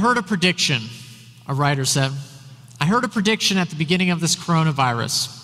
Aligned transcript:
heard 0.00 0.18
a 0.18 0.22
prediction, 0.22 0.82
a 1.46 1.54
writer 1.54 1.84
said. 1.84 2.10
I 2.80 2.86
heard 2.86 3.04
a 3.04 3.08
prediction 3.08 3.58
at 3.58 3.68
the 3.70 3.76
beginning 3.76 4.10
of 4.10 4.20
this 4.20 4.34
coronavirus. 4.34 5.36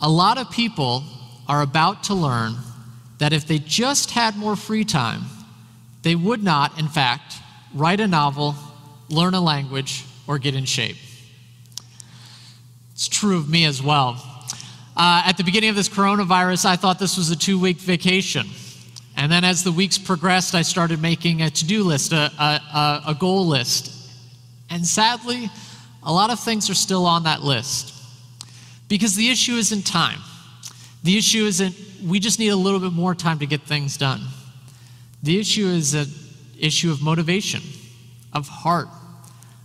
A 0.00 0.08
lot 0.08 0.38
of 0.38 0.50
people 0.50 1.02
are 1.48 1.62
about 1.62 2.04
to 2.04 2.14
learn 2.14 2.54
that 3.18 3.32
if 3.32 3.48
they 3.48 3.58
just 3.58 4.12
had 4.12 4.36
more 4.36 4.54
free 4.54 4.84
time, 4.84 5.22
they 6.02 6.14
would 6.14 6.44
not, 6.44 6.78
in 6.78 6.86
fact, 6.86 7.34
write 7.74 8.00
a 8.00 8.06
novel, 8.06 8.54
learn 9.08 9.34
a 9.34 9.40
language, 9.40 10.04
or 10.26 10.38
get 10.38 10.54
in 10.54 10.64
shape. 10.64 10.96
It's 12.92 13.08
true 13.08 13.38
of 13.38 13.48
me 13.48 13.64
as 13.64 13.82
well. 13.82 14.22
Uh, 14.96 15.22
at 15.24 15.36
the 15.36 15.44
beginning 15.44 15.70
of 15.70 15.76
this 15.76 15.88
coronavirus, 15.88 16.66
I 16.66 16.76
thought 16.76 16.98
this 16.98 17.16
was 17.16 17.30
a 17.30 17.36
two 17.36 17.58
week 17.58 17.78
vacation. 17.78 18.46
And 19.18 19.32
then 19.32 19.42
as 19.42 19.64
the 19.64 19.72
weeks 19.72 19.98
progressed, 19.98 20.54
I 20.54 20.62
started 20.62 21.02
making 21.02 21.42
a 21.42 21.50
to 21.50 21.66
do 21.66 21.82
list, 21.82 22.12
a, 22.12 22.30
a, 22.38 23.02
a 23.08 23.16
goal 23.18 23.48
list. 23.48 23.92
And 24.70 24.86
sadly, 24.86 25.50
a 26.04 26.12
lot 26.12 26.30
of 26.30 26.38
things 26.38 26.70
are 26.70 26.74
still 26.74 27.04
on 27.04 27.24
that 27.24 27.42
list. 27.42 27.92
Because 28.88 29.16
the 29.16 29.28
issue 29.28 29.54
isn't 29.54 29.84
time. 29.84 30.20
The 31.02 31.18
issue 31.18 31.46
isn't, 31.46 31.74
we 32.06 32.20
just 32.20 32.38
need 32.38 32.50
a 32.50 32.56
little 32.56 32.78
bit 32.78 32.92
more 32.92 33.12
time 33.12 33.40
to 33.40 33.46
get 33.46 33.62
things 33.62 33.96
done. 33.96 34.20
The 35.24 35.40
issue 35.40 35.66
is 35.66 35.94
an 35.94 36.06
issue 36.56 36.92
of 36.92 37.02
motivation, 37.02 37.62
of 38.32 38.46
heart, 38.46 38.88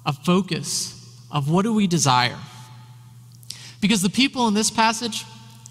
of 0.04 0.18
focus, 0.26 1.16
of 1.32 1.52
what 1.52 1.62
do 1.62 1.72
we 1.72 1.86
desire. 1.86 2.40
Because 3.82 4.02
the 4.02 4.10
people 4.10 4.48
in 4.48 4.56
this 4.56 4.72
passage, 4.72 5.26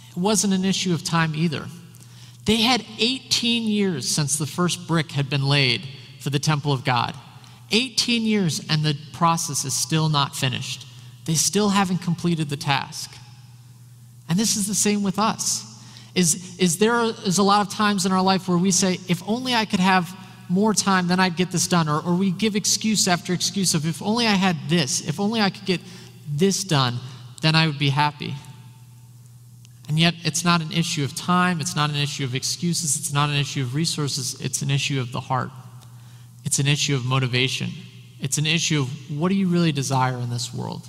it 0.09 0.17
wasn't 0.17 0.53
an 0.55 0.65
issue 0.65 0.95
of 0.95 1.03
time 1.03 1.35
either. 1.35 1.67
They 2.45 2.57
had 2.57 2.85
18 2.99 3.65
years 3.65 4.09
since 4.09 4.37
the 4.37 4.47
first 4.47 4.89
brick 4.89 5.13
had 5.13 5.31
been 5.31 5.47
laid 5.47 5.87
for 6.19 6.31
the 6.31 6.39
temple 6.39 6.73
of 6.73 6.85
God. 6.85 7.15
18 7.71 8.23
years, 8.23 8.65
and 8.69 8.83
the 8.83 8.97
process 9.13 9.65
is 9.65 9.75
still 9.75 10.09
not 10.09 10.37
finished. 10.37 10.87
They 11.25 11.35
still 11.35 11.71
haven't 11.71 11.99
completed 11.99 12.49
the 12.49 12.57
task. 12.57 13.15
And 14.29 14.39
this 14.39 14.57
is 14.57 14.67
the 14.67 14.75
same 14.75 15.03
with 15.03 15.19
us. 15.19 15.69
Is, 16.15 16.59
is 16.59 16.79
there 16.79 17.03
is 17.05 17.39
a 17.39 17.43
lot 17.43 17.67
of 17.67 17.73
times 17.73 18.05
in 18.05 18.13
our 18.13 18.23
life 18.23 18.49
where 18.49 18.59
we 18.59 18.71
say, 18.71 18.99
if 19.09 19.23
only 19.27 19.55
I 19.55 19.65
could 19.65 19.81
have 19.81 20.15
more 20.49 20.75
time, 20.75 21.07
then 21.07 21.19
I'd 21.19 21.37
get 21.37 21.51
this 21.51 21.67
done. 21.67 21.89
Or, 21.89 22.01
or 22.01 22.15
we 22.15 22.31
give 22.31 22.57
excuse 22.57 23.09
after 23.09 23.33
excuse 23.33 23.75
of, 23.75 23.87
if 23.87 24.03
only 24.03 24.27
I 24.27 24.35
had 24.35 24.57
this, 24.69 25.07
if 25.09 25.19
only 25.19 25.41
I 25.41 25.49
could 25.49 25.65
get 25.65 25.81
this 26.31 26.65
done, 26.65 26.99
then 27.41 27.55
I 27.55 27.67
would 27.67 27.79
be 27.79 27.89
happy. 27.89 28.35
And 29.93 30.01
yet, 30.01 30.15
it's 30.25 30.43
not 30.43 30.63
an 30.63 30.73
issue 30.73 31.05
of 31.05 31.15
time, 31.15 31.61
it's 31.61 31.77
not 31.77 31.91
an 31.91 31.97
issue 31.97 32.25
of 32.25 32.35
excuses, 32.35 32.97
it's 32.97 33.13
not 33.13 33.29
an 33.29 33.37
issue 33.37 33.61
of 33.61 33.75
resources, 33.75 34.41
it's 34.41 34.63
an 34.63 34.71
issue 34.71 34.99
of 34.99 35.13
the 35.13 35.21
heart. 35.21 35.51
It's 36.47 36.59
an 36.59 36.67
issue 36.67 36.97
of 36.97 37.05
motivation. 37.05 37.69
It's 38.19 38.39
an 38.39 38.47
issue 38.47 38.81
of 38.81 38.89
what 39.21 39.29
do 39.29 39.35
you 39.35 39.49
really 39.49 39.71
desire 39.71 40.17
in 40.17 40.31
this 40.31 40.55
world? 40.55 40.89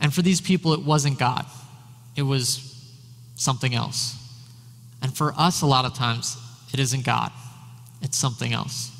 And 0.00 0.12
for 0.12 0.22
these 0.22 0.40
people, 0.40 0.72
it 0.72 0.82
wasn't 0.82 1.20
God, 1.20 1.46
it 2.16 2.22
was 2.22 2.84
something 3.36 3.76
else. 3.76 4.16
And 5.00 5.16
for 5.16 5.32
us, 5.36 5.62
a 5.62 5.66
lot 5.66 5.84
of 5.84 5.94
times, 5.94 6.36
it 6.72 6.80
isn't 6.80 7.04
God, 7.04 7.30
it's 8.02 8.18
something 8.18 8.52
else. 8.52 8.90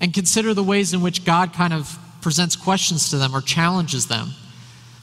And 0.00 0.12
consider 0.12 0.52
the 0.52 0.64
ways 0.64 0.94
in 0.94 1.00
which 1.00 1.24
God 1.24 1.52
kind 1.52 1.72
of 1.72 1.96
presents 2.22 2.56
questions 2.56 3.10
to 3.10 3.18
them 3.18 3.36
or 3.36 3.40
challenges 3.40 4.08
them. 4.08 4.32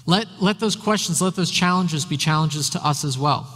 Let, 0.05 0.27
let 0.41 0.59
those 0.59 0.75
questions, 0.75 1.21
let 1.21 1.35
those 1.35 1.51
challenges 1.51 2.05
be 2.05 2.17
challenges 2.17 2.69
to 2.71 2.85
us 2.85 3.03
as 3.03 3.17
well. 3.17 3.47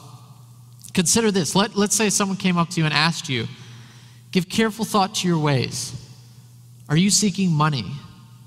Consider 0.94 1.32
this. 1.32 1.56
Let, 1.56 1.76
let's 1.76 1.96
say 1.96 2.10
someone 2.10 2.38
came 2.38 2.58
up 2.58 2.70
to 2.72 2.80
you 2.80 2.86
and 2.86 2.94
asked 2.94 3.30
you, 3.30 3.48
Give 4.32 4.50
careful 4.50 4.84
thought 4.84 5.16
to 5.16 5.28
your 5.28 5.40
ways. 5.40 5.94
Are 6.90 6.98
you 6.98 7.10
seeking 7.10 7.52
money, 7.52 7.86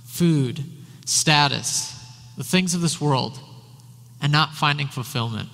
food, 0.05 0.63
status, 1.07 1.95
the 2.37 2.45
things 2.45 2.75
of 2.75 2.83
this 2.83 3.01
world, 3.01 3.41
and 4.21 4.31
not 4.31 4.53
finding 4.53 4.89
fulfillment? 4.89 5.49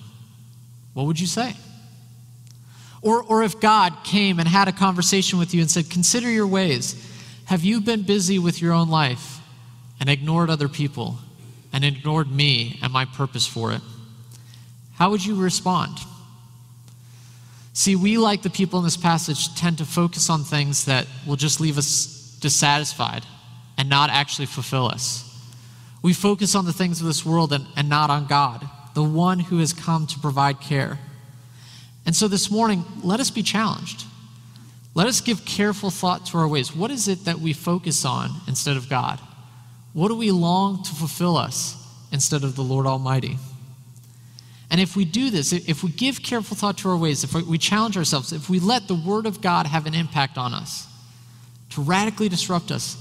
What 0.93 1.05
would 1.05 1.19
you 1.19 1.27
say? 1.27 1.55
Or, 3.01 3.23
or 3.23 3.43
if 3.43 3.59
God 3.59 4.03
came 4.03 4.39
and 4.39 4.47
had 4.47 4.67
a 4.67 4.71
conversation 4.71 5.39
with 5.39 5.53
you 5.53 5.61
and 5.61 5.71
said, 5.71 5.89
Consider 5.89 6.29
your 6.29 6.47
ways. 6.47 7.01
Have 7.45 7.63
you 7.63 7.79
been 7.79 8.01
busy 8.01 8.39
with 8.39 8.61
your 8.61 8.73
own 8.73 8.89
life 8.89 9.39
and 9.99 10.09
ignored 10.09 10.49
other 10.49 10.67
people 10.67 11.17
and 11.75 11.83
ignored 11.83 12.31
me 12.31 12.79
and 12.81 12.93
my 12.93 13.03
purpose 13.03 13.45
for 13.45 13.73
it? 13.73 13.81
How 14.93 15.09
would 15.09 15.25
you 15.25 15.35
respond? 15.35 15.97
See, 17.73 17.97
we, 17.97 18.17
like 18.17 18.43
the 18.43 18.49
people 18.49 18.79
in 18.79 18.85
this 18.85 18.95
passage, 18.95 19.53
tend 19.55 19.79
to 19.79 19.85
focus 19.85 20.29
on 20.29 20.45
things 20.45 20.85
that 20.85 21.05
will 21.27 21.35
just 21.35 21.59
leave 21.59 21.77
us 21.77 22.37
dissatisfied 22.39 23.25
and 23.77 23.89
not 23.89 24.09
actually 24.09 24.45
fulfill 24.45 24.85
us. 24.85 25.21
We 26.01 26.13
focus 26.13 26.55
on 26.55 26.63
the 26.63 26.71
things 26.71 27.01
of 27.01 27.07
this 27.07 27.25
world 27.25 27.51
and, 27.51 27.65
and 27.75 27.89
not 27.89 28.09
on 28.09 28.27
God, 28.27 28.65
the 28.93 29.03
one 29.03 29.39
who 29.41 29.57
has 29.57 29.73
come 29.73 30.07
to 30.07 30.19
provide 30.19 30.61
care. 30.61 30.97
And 32.05 32.15
so 32.15 32.29
this 32.29 32.49
morning, 32.49 32.85
let 33.03 33.19
us 33.19 33.29
be 33.29 33.43
challenged. 33.43 34.05
Let 34.93 35.07
us 35.07 35.19
give 35.19 35.43
careful 35.43 35.89
thought 35.89 36.25
to 36.27 36.37
our 36.37 36.47
ways. 36.47 36.73
What 36.73 36.89
is 36.89 37.09
it 37.09 37.25
that 37.25 37.39
we 37.39 37.51
focus 37.51 38.05
on 38.05 38.29
instead 38.47 38.77
of 38.77 38.87
God? 38.87 39.19
What 39.95 40.09
do 40.09 40.15
we 40.15 40.29
long 40.29 40.83
to 40.83 40.93
fulfill 40.93 41.37
us 41.37 41.77
instead 42.11 42.43
of 42.43 42.57
the 42.57 42.61
Lord 42.61 42.85
Almighty? 42.85 43.37
And 44.69 44.81
if 44.81 44.97
we 44.97 45.05
do 45.05 45.29
this, 45.29 45.53
if 45.53 45.85
we 45.85 45.89
give 45.89 46.21
careful 46.21 46.57
thought 46.57 46.77
to 46.79 46.89
our 46.89 46.97
ways, 46.97 47.23
if 47.23 47.33
we 47.33 47.57
challenge 47.57 47.95
ourselves, 47.95 48.33
if 48.33 48.49
we 48.49 48.59
let 48.59 48.89
the 48.89 48.93
Word 48.93 49.25
of 49.25 49.39
God 49.39 49.65
have 49.65 49.85
an 49.85 49.93
impact 49.93 50.37
on 50.37 50.53
us 50.53 50.85
to 51.69 51.81
radically 51.81 52.27
disrupt 52.27 52.71
us, 52.71 52.97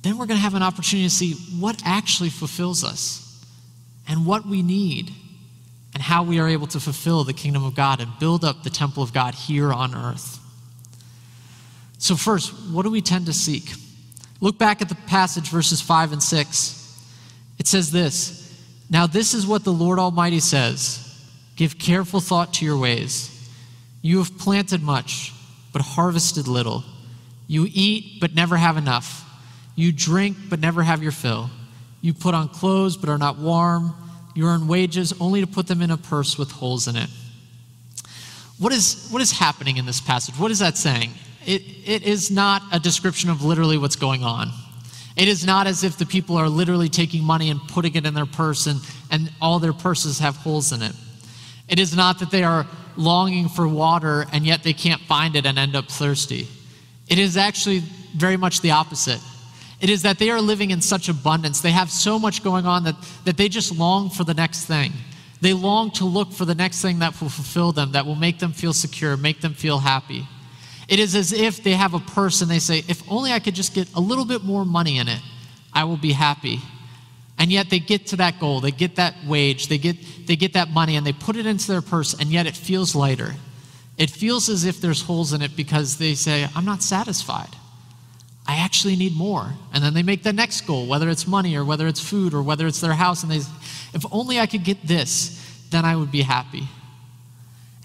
then 0.00 0.16
we're 0.16 0.24
going 0.24 0.38
to 0.38 0.42
have 0.42 0.54
an 0.54 0.62
opportunity 0.62 1.06
to 1.06 1.14
see 1.14 1.34
what 1.60 1.82
actually 1.84 2.30
fulfills 2.30 2.82
us 2.82 3.44
and 4.08 4.24
what 4.24 4.46
we 4.46 4.62
need 4.62 5.12
and 5.92 6.02
how 6.02 6.22
we 6.22 6.40
are 6.40 6.48
able 6.48 6.68
to 6.68 6.80
fulfill 6.80 7.22
the 7.22 7.34
kingdom 7.34 7.62
of 7.62 7.74
God 7.74 8.00
and 8.00 8.10
build 8.18 8.46
up 8.46 8.62
the 8.62 8.70
temple 8.70 9.02
of 9.02 9.12
God 9.12 9.34
here 9.34 9.74
on 9.74 9.94
earth. 9.94 10.38
So, 11.98 12.16
first, 12.16 12.54
what 12.72 12.84
do 12.84 12.90
we 12.90 13.02
tend 13.02 13.26
to 13.26 13.34
seek? 13.34 13.74
Look 14.40 14.58
back 14.58 14.82
at 14.82 14.88
the 14.88 14.94
passage, 14.94 15.48
verses 15.48 15.80
5 15.80 16.12
and 16.12 16.22
6. 16.22 16.82
It 17.58 17.66
says 17.66 17.90
this. 17.90 18.42
Now, 18.90 19.06
this 19.06 19.34
is 19.34 19.46
what 19.46 19.64
the 19.64 19.72
Lord 19.72 19.98
Almighty 19.98 20.40
says 20.40 21.02
Give 21.56 21.78
careful 21.78 22.20
thought 22.20 22.54
to 22.54 22.64
your 22.64 22.78
ways. 22.78 23.32
You 24.02 24.18
have 24.18 24.38
planted 24.38 24.82
much, 24.82 25.32
but 25.72 25.82
harvested 25.82 26.46
little. 26.46 26.84
You 27.48 27.66
eat, 27.72 28.20
but 28.20 28.34
never 28.34 28.56
have 28.56 28.76
enough. 28.76 29.24
You 29.74 29.92
drink, 29.92 30.36
but 30.48 30.60
never 30.60 30.82
have 30.82 31.02
your 31.02 31.12
fill. 31.12 31.50
You 32.02 32.12
put 32.12 32.34
on 32.34 32.48
clothes, 32.48 32.96
but 32.96 33.08
are 33.08 33.18
not 33.18 33.38
warm. 33.38 33.94
You 34.34 34.46
earn 34.46 34.68
wages 34.68 35.14
only 35.18 35.40
to 35.40 35.46
put 35.46 35.66
them 35.66 35.80
in 35.80 35.90
a 35.90 35.96
purse 35.96 36.36
with 36.36 36.50
holes 36.50 36.88
in 36.88 36.96
it. 36.96 37.08
What 38.58 38.72
is, 38.72 39.08
what 39.10 39.22
is 39.22 39.32
happening 39.32 39.76
in 39.76 39.86
this 39.86 40.00
passage? 40.00 40.38
What 40.38 40.50
is 40.50 40.58
that 40.60 40.76
saying? 40.76 41.10
It, 41.46 41.62
it 41.86 42.02
is 42.02 42.30
not 42.30 42.62
a 42.72 42.80
description 42.80 43.30
of 43.30 43.42
literally 43.42 43.78
what's 43.78 43.96
going 43.96 44.24
on. 44.24 44.50
It 45.16 45.28
is 45.28 45.46
not 45.46 45.66
as 45.66 45.84
if 45.84 45.96
the 45.96 46.04
people 46.04 46.36
are 46.36 46.48
literally 46.48 46.88
taking 46.88 47.22
money 47.22 47.50
and 47.50 47.60
putting 47.68 47.94
it 47.94 48.04
in 48.04 48.12
their 48.12 48.26
purse 48.26 48.66
and, 48.66 48.80
and 49.10 49.30
all 49.40 49.58
their 49.58 49.72
purses 49.72 50.18
have 50.18 50.36
holes 50.36 50.72
in 50.72 50.82
it. 50.82 50.92
It 51.68 51.78
is 51.78 51.96
not 51.96 52.18
that 52.18 52.30
they 52.30 52.44
are 52.44 52.66
longing 52.96 53.48
for 53.48 53.66
water 53.66 54.26
and 54.32 54.44
yet 54.44 54.62
they 54.62 54.72
can't 54.72 55.00
find 55.02 55.36
it 55.36 55.46
and 55.46 55.58
end 55.58 55.74
up 55.74 55.88
thirsty. 55.88 56.48
It 57.08 57.18
is 57.18 57.36
actually 57.36 57.78
very 58.16 58.36
much 58.36 58.60
the 58.60 58.72
opposite. 58.72 59.20
It 59.80 59.88
is 59.88 60.02
that 60.02 60.18
they 60.18 60.30
are 60.30 60.40
living 60.40 60.70
in 60.70 60.80
such 60.80 61.08
abundance. 61.08 61.60
They 61.60 61.70
have 61.70 61.90
so 61.90 62.18
much 62.18 62.42
going 62.42 62.66
on 62.66 62.84
that, 62.84 62.96
that 63.24 63.36
they 63.36 63.48
just 63.48 63.76
long 63.76 64.10
for 64.10 64.24
the 64.24 64.34
next 64.34 64.64
thing. 64.64 64.92
They 65.40 65.52
long 65.52 65.90
to 65.92 66.04
look 66.04 66.32
for 66.32 66.44
the 66.44 66.54
next 66.54 66.82
thing 66.82 66.98
that 67.00 67.20
will 67.20 67.28
fulfill 67.28 67.72
them, 67.72 67.92
that 67.92 68.06
will 68.06 68.14
make 68.14 68.38
them 68.38 68.52
feel 68.52 68.72
secure, 68.72 69.16
make 69.16 69.40
them 69.40 69.54
feel 69.54 69.78
happy. 69.78 70.26
It 70.88 70.98
is 71.00 71.14
as 71.14 71.32
if 71.32 71.62
they 71.62 71.72
have 71.72 71.94
a 71.94 71.98
purse 71.98 72.42
and 72.42 72.50
they 72.50 72.60
say, 72.60 72.84
if 72.88 73.02
only 73.10 73.32
I 73.32 73.40
could 73.40 73.54
just 73.54 73.74
get 73.74 73.92
a 73.94 74.00
little 74.00 74.24
bit 74.24 74.44
more 74.44 74.64
money 74.64 74.98
in 74.98 75.08
it, 75.08 75.20
I 75.72 75.84
will 75.84 75.96
be 75.96 76.12
happy. 76.12 76.60
And 77.38 77.52
yet 77.52 77.68
they 77.68 77.80
get 77.80 78.06
to 78.08 78.16
that 78.16 78.40
goal, 78.40 78.60
they 78.60 78.70
get 78.70 78.96
that 78.96 79.14
wage, 79.26 79.68
they 79.68 79.78
get, 79.78 79.96
they 80.26 80.36
get 80.36 80.54
that 80.54 80.70
money, 80.70 80.96
and 80.96 81.06
they 81.06 81.12
put 81.12 81.36
it 81.36 81.44
into 81.44 81.68
their 81.68 81.82
purse, 81.82 82.14
and 82.14 82.30
yet 82.30 82.46
it 82.46 82.56
feels 82.56 82.94
lighter. 82.94 83.34
It 83.98 84.10
feels 84.10 84.48
as 84.48 84.64
if 84.64 84.80
there's 84.80 85.02
holes 85.02 85.32
in 85.32 85.42
it 85.42 85.56
because 85.56 85.98
they 85.98 86.14
say, 86.14 86.48
I'm 86.54 86.64
not 86.64 86.82
satisfied. 86.82 87.50
I 88.46 88.56
actually 88.56 88.96
need 88.96 89.14
more. 89.14 89.52
And 89.74 89.82
then 89.82 89.92
they 89.92 90.02
make 90.02 90.22
the 90.22 90.32
next 90.32 90.62
goal, 90.62 90.86
whether 90.86 91.10
it's 91.10 91.26
money 91.26 91.56
or 91.56 91.64
whether 91.64 91.86
it's 91.86 92.00
food 92.00 92.32
or 92.32 92.42
whether 92.42 92.66
it's 92.66 92.80
their 92.80 92.94
house, 92.94 93.22
and 93.22 93.32
they, 93.32 93.38
if 93.92 94.04
only 94.12 94.38
I 94.38 94.46
could 94.46 94.64
get 94.64 94.86
this, 94.86 95.42
then 95.70 95.84
I 95.84 95.96
would 95.96 96.12
be 96.12 96.22
happy. 96.22 96.68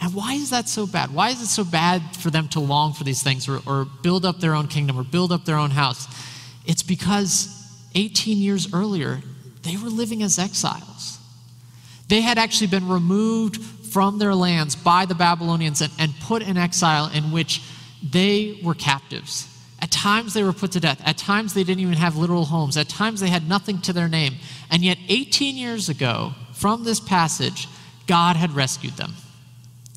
And 0.01 0.15
why 0.15 0.33
is 0.33 0.49
that 0.49 0.67
so 0.67 0.87
bad? 0.87 1.13
Why 1.13 1.29
is 1.29 1.41
it 1.41 1.47
so 1.47 1.63
bad 1.63 2.01
for 2.17 2.31
them 2.31 2.47
to 2.49 2.59
long 2.59 2.93
for 2.93 3.03
these 3.03 3.21
things 3.21 3.47
or, 3.47 3.61
or 3.67 3.85
build 4.01 4.25
up 4.25 4.39
their 4.39 4.55
own 4.55 4.67
kingdom 4.67 4.99
or 4.99 5.03
build 5.03 5.31
up 5.31 5.45
their 5.45 5.57
own 5.57 5.69
house? 5.69 6.07
It's 6.65 6.81
because 6.81 7.55
18 7.93 8.37
years 8.37 8.73
earlier, 8.73 9.21
they 9.61 9.77
were 9.77 9.89
living 9.89 10.23
as 10.23 10.39
exiles. 10.39 11.19
They 12.07 12.21
had 12.21 12.39
actually 12.39 12.67
been 12.67 12.89
removed 12.89 13.61
from 13.61 14.17
their 14.17 14.33
lands 14.33 14.75
by 14.75 15.05
the 15.05 15.13
Babylonians 15.15 15.81
and, 15.81 15.91
and 15.99 16.13
put 16.21 16.41
in 16.41 16.57
exile 16.57 17.11
in 17.13 17.31
which 17.31 17.61
they 18.01 18.59
were 18.63 18.73
captives. 18.73 19.47
At 19.81 19.91
times 19.91 20.33
they 20.33 20.43
were 20.43 20.53
put 20.53 20.71
to 20.71 20.79
death. 20.79 21.01
At 21.05 21.17
times 21.17 21.53
they 21.53 21.63
didn't 21.63 21.81
even 21.81 21.95
have 21.95 22.15
literal 22.15 22.45
homes. 22.45 22.75
At 22.75 22.89
times 22.89 23.19
they 23.19 23.29
had 23.29 23.47
nothing 23.47 23.81
to 23.81 23.93
their 23.93 24.07
name. 24.07 24.35
And 24.71 24.83
yet, 24.83 24.97
18 25.09 25.55
years 25.57 25.89
ago, 25.89 26.33
from 26.53 26.83
this 26.83 26.99
passage, 26.99 27.67
God 28.07 28.35
had 28.35 28.51
rescued 28.51 28.93
them. 28.93 29.13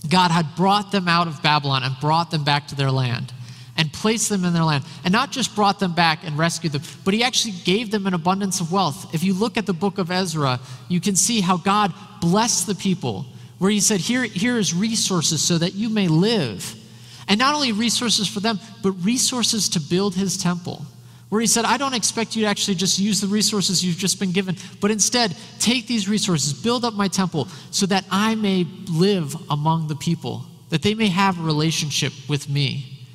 God 0.09 0.31
had 0.31 0.47
brought 0.57 0.93
them 0.93 1.09
out 1.09 1.29
of 1.29 1.43
Babylon 1.43 1.83
and 1.83 1.95
brought 2.01 2.31
them 2.31 2.45
back 2.45 2.69
to 2.69 2.75
their 2.75 2.91
land 2.91 3.33
and 3.77 3.93
placed 3.93 4.29
them 4.29 4.45
in 4.45 4.53
their 4.53 4.65
land. 4.65 4.85
And 5.05 5.13
not 5.13 5.33
just 5.33 5.55
brought 5.55 5.81
them 5.81 5.95
back 5.95 6.21
and 6.25 6.39
rescued 6.39 6.73
them, 6.73 6.83
but 7.05 7.15
He 7.15 7.23
actually 7.25 7.55
gave 7.65 7.91
them 7.91 8.07
an 8.07 8.15
abundance 8.15 8.61
of 8.61 8.71
wealth. 8.71 9.15
If 9.15 9.25
you 9.25 9.35
look 9.35 9.57
at 9.57 9.67
the 9.67 9.73
book 9.73 9.99
of 9.99 10.11
Ezra, 10.11 10.61
you 10.89 11.01
can 11.01 11.17
see 11.17 11.41
how 11.41 11.57
God 11.57 11.93
blessed 12.21 12.67
the 12.67 12.75
people, 12.75 13.27
where 13.59 13.71
He 13.71 13.81
said, 13.81 14.01
Here, 14.01 14.25
here 14.25 14.59
is 14.59 14.75
resources 14.75 15.43
so 15.43 15.59
that 15.59 15.75
you 15.75 15.89
may 15.89 16.09
live. 16.09 16.81
And 17.29 17.39
not 17.39 17.55
only 17.55 17.73
resources 17.73 18.29
for 18.29 18.41
them, 18.41 18.61
but 18.83 18.93
resources 18.93 19.69
to 19.71 19.81
build 19.81 20.15
his 20.15 20.37
temple. 20.37 20.85
Where 21.29 21.41
he 21.41 21.47
said, 21.47 21.65
I 21.65 21.77
don't 21.79 21.95
expect 21.95 22.37
you 22.37 22.43
to 22.43 22.49
actually 22.49 22.77
just 22.77 22.99
use 22.99 23.21
the 23.21 23.27
resources 23.27 23.85
you've 23.85 23.97
just 23.97 24.21
been 24.21 24.33
given, 24.33 24.57
but 24.81 24.91
instead 24.91 25.35
take 25.59 25.87
these 25.87 26.09
resources, 26.09 26.53
build 26.53 26.85
up 26.85 26.95
my 26.95 27.09
temple 27.09 27.49
so 27.71 27.87
that 27.87 28.05
I 28.11 28.35
may 28.35 28.67
live 28.89 29.35
among 29.51 29.89
the 29.89 29.97
people, 29.97 30.45
that 30.71 30.83
they 30.83 30.95
may 30.95 31.09
have 31.09 31.39
a 31.39 31.43
relationship 31.43 32.13
with 32.29 32.49
me. 32.49 33.07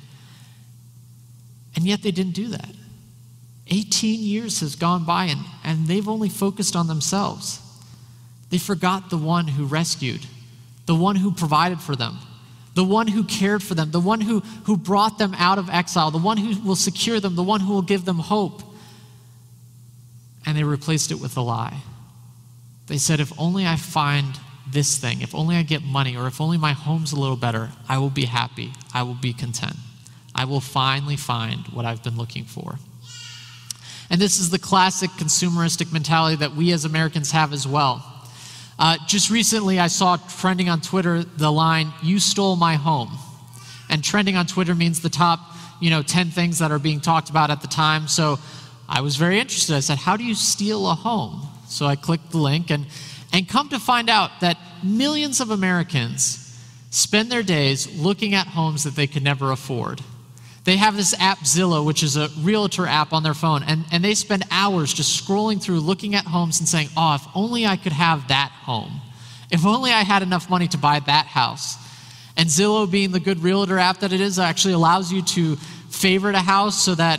And 1.76 1.86
yet 1.86 2.02
they 2.02 2.10
didn't 2.10 2.34
do 2.34 2.48
that. 2.48 2.74
18 3.68 4.20
years 4.20 4.60
has 4.60 4.74
gone 4.74 5.04
by 5.04 5.26
and, 5.26 5.40
and 5.64 5.86
they've 5.86 6.08
only 6.08 6.28
focused 6.28 6.74
on 6.74 6.88
themselves. 6.88 7.60
They 8.50 8.58
forgot 8.58 9.10
the 9.10 9.16
one 9.16 9.46
who 9.46 9.64
rescued, 9.64 10.26
the 10.86 10.94
one 10.94 11.16
who 11.16 11.30
provided 11.30 11.80
for 11.80 11.94
them, 11.94 12.18
the 12.80 12.84
one 12.84 13.08
who 13.08 13.22
cared 13.24 13.62
for 13.62 13.74
them, 13.74 13.90
the 13.90 14.00
one 14.00 14.22
who, 14.22 14.40
who 14.64 14.74
brought 14.74 15.18
them 15.18 15.34
out 15.36 15.58
of 15.58 15.68
exile, 15.68 16.10
the 16.10 16.16
one 16.16 16.38
who 16.38 16.58
will 16.66 16.74
secure 16.74 17.20
them, 17.20 17.36
the 17.36 17.42
one 17.42 17.60
who 17.60 17.74
will 17.74 17.82
give 17.82 18.06
them 18.06 18.18
hope. 18.18 18.62
And 20.46 20.56
they 20.56 20.64
replaced 20.64 21.10
it 21.10 21.20
with 21.20 21.36
a 21.36 21.42
lie. 21.42 21.76
They 22.86 22.96
said, 22.96 23.20
If 23.20 23.38
only 23.38 23.66
I 23.66 23.76
find 23.76 24.40
this 24.66 24.96
thing, 24.96 25.20
if 25.20 25.34
only 25.34 25.56
I 25.56 25.62
get 25.62 25.82
money, 25.82 26.16
or 26.16 26.26
if 26.26 26.40
only 26.40 26.56
my 26.56 26.72
home's 26.72 27.12
a 27.12 27.20
little 27.20 27.36
better, 27.36 27.68
I 27.86 27.98
will 27.98 28.08
be 28.08 28.24
happy. 28.24 28.72
I 28.94 29.02
will 29.02 29.12
be 29.12 29.34
content. 29.34 29.76
I 30.34 30.46
will 30.46 30.62
finally 30.62 31.16
find 31.16 31.66
what 31.74 31.84
I've 31.84 32.02
been 32.02 32.16
looking 32.16 32.44
for. 32.44 32.78
And 34.08 34.18
this 34.18 34.40
is 34.40 34.48
the 34.48 34.58
classic 34.58 35.10
consumeristic 35.10 35.92
mentality 35.92 36.36
that 36.36 36.56
we 36.56 36.72
as 36.72 36.86
Americans 36.86 37.30
have 37.32 37.52
as 37.52 37.68
well. 37.68 38.09
Uh, 38.80 38.96
just 39.06 39.28
recently, 39.28 39.78
I 39.78 39.88
saw 39.88 40.16
trending 40.16 40.70
on 40.70 40.80
Twitter 40.80 41.22
the 41.22 41.52
line, 41.52 41.92
You 42.02 42.18
stole 42.18 42.56
my 42.56 42.76
home. 42.76 43.10
And 43.90 44.02
trending 44.02 44.36
on 44.36 44.46
Twitter 44.46 44.74
means 44.74 45.00
the 45.00 45.10
top, 45.10 45.38
you 45.80 45.90
know, 45.90 46.02
10 46.02 46.30
things 46.30 46.60
that 46.60 46.72
are 46.72 46.78
being 46.78 46.98
talked 46.98 47.28
about 47.28 47.50
at 47.50 47.60
the 47.60 47.68
time. 47.68 48.08
So 48.08 48.38
I 48.88 49.02
was 49.02 49.16
very 49.16 49.38
interested. 49.38 49.76
I 49.76 49.80
said, 49.80 49.98
How 49.98 50.16
do 50.16 50.24
you 50.24 50.34
steal 50.34 50.90
a 50.90 50.94
home? 50.94 51.42
So 51.68 51.84
I 51.84 51.94
clicked 51.94 52.30
the 52.30 52.38
link 52.38 52.70
and, 52.70 52.86
and 53.34 53.46
come 53.46 53.68
to 53.68 53.78
find 53.78 54.08
out 54.08 54.30
that 54.40 54.56
millions 54.82 55.40
of 55.40 55.50
Americans 55.50 56.58
spend 56.88 57.30
their 57.30 57.42
days 57.42 57.86
looking 58.00 58.34
at 58.34 58.46
homes 58.46 58.84
that 58.84 58.96
they 58.96 59.06
could 59.06 59.22
never 59.22 59.50
afford. 59.50 60.00
They 60.70 60.76
have 60.76 60.96
this 60.96 61.14
app, 61.18 61.38
Zillow, 61.40 61.84
which 61.84 62.04
is 62.04 62.16
a 62.16 62.28
realtor 62.42 62.86
app 62.86 63.12
on 63.12 63.24
their 63.24 63.34
phone, 63.34 63.64
and, 63.64 63.84
and 63.90 64.04
they 64.04 64.14
spend 64.14 64.44
hours 64.52 64.94
just 64.94 65.20
scrolling 65.20 65.60
through, 65.60 65.80
looking 65.80 66.14
at 66.14 66.24
homes 66.24 66.60
and 66.60 66.68
saying, 66.68 66.90
Oh, 66.96 67.16
if 67.16 67.22
only 67.34 67.66
I 67.66 67.76
could 67.76 67.90
have 67.90 68.28
that 68.28 68.52
home. 68.52 69.00
If 69.50 69.66
only 69.66 69.90
I 69.90 70.02
had 70.02 70.22
enough 70.22 70.48
money 70.48 70.68
to 70.68 70.78
buy 70.78 71.00
that 71.00 71.26
house. 71.26 71.76
And 72.36 72.48
Zillow, 72.48 72.88
being 72.88 73.10
the 73.10 73.18
good 73.18 73.40
realtor 73.42 73.80
app 73.80 73.98
that 73.98 74.12
it 74.12 74.20
is, 74.20 74.38
actually 74.38 74.74
allows 74.74 75.12
you 75.12 75.22
to 75.22 75.56
favorite 75.56 76.36
a 76.36 76.38
house 76.38 76.80
so 76.80 76.94
that 76.94 77.18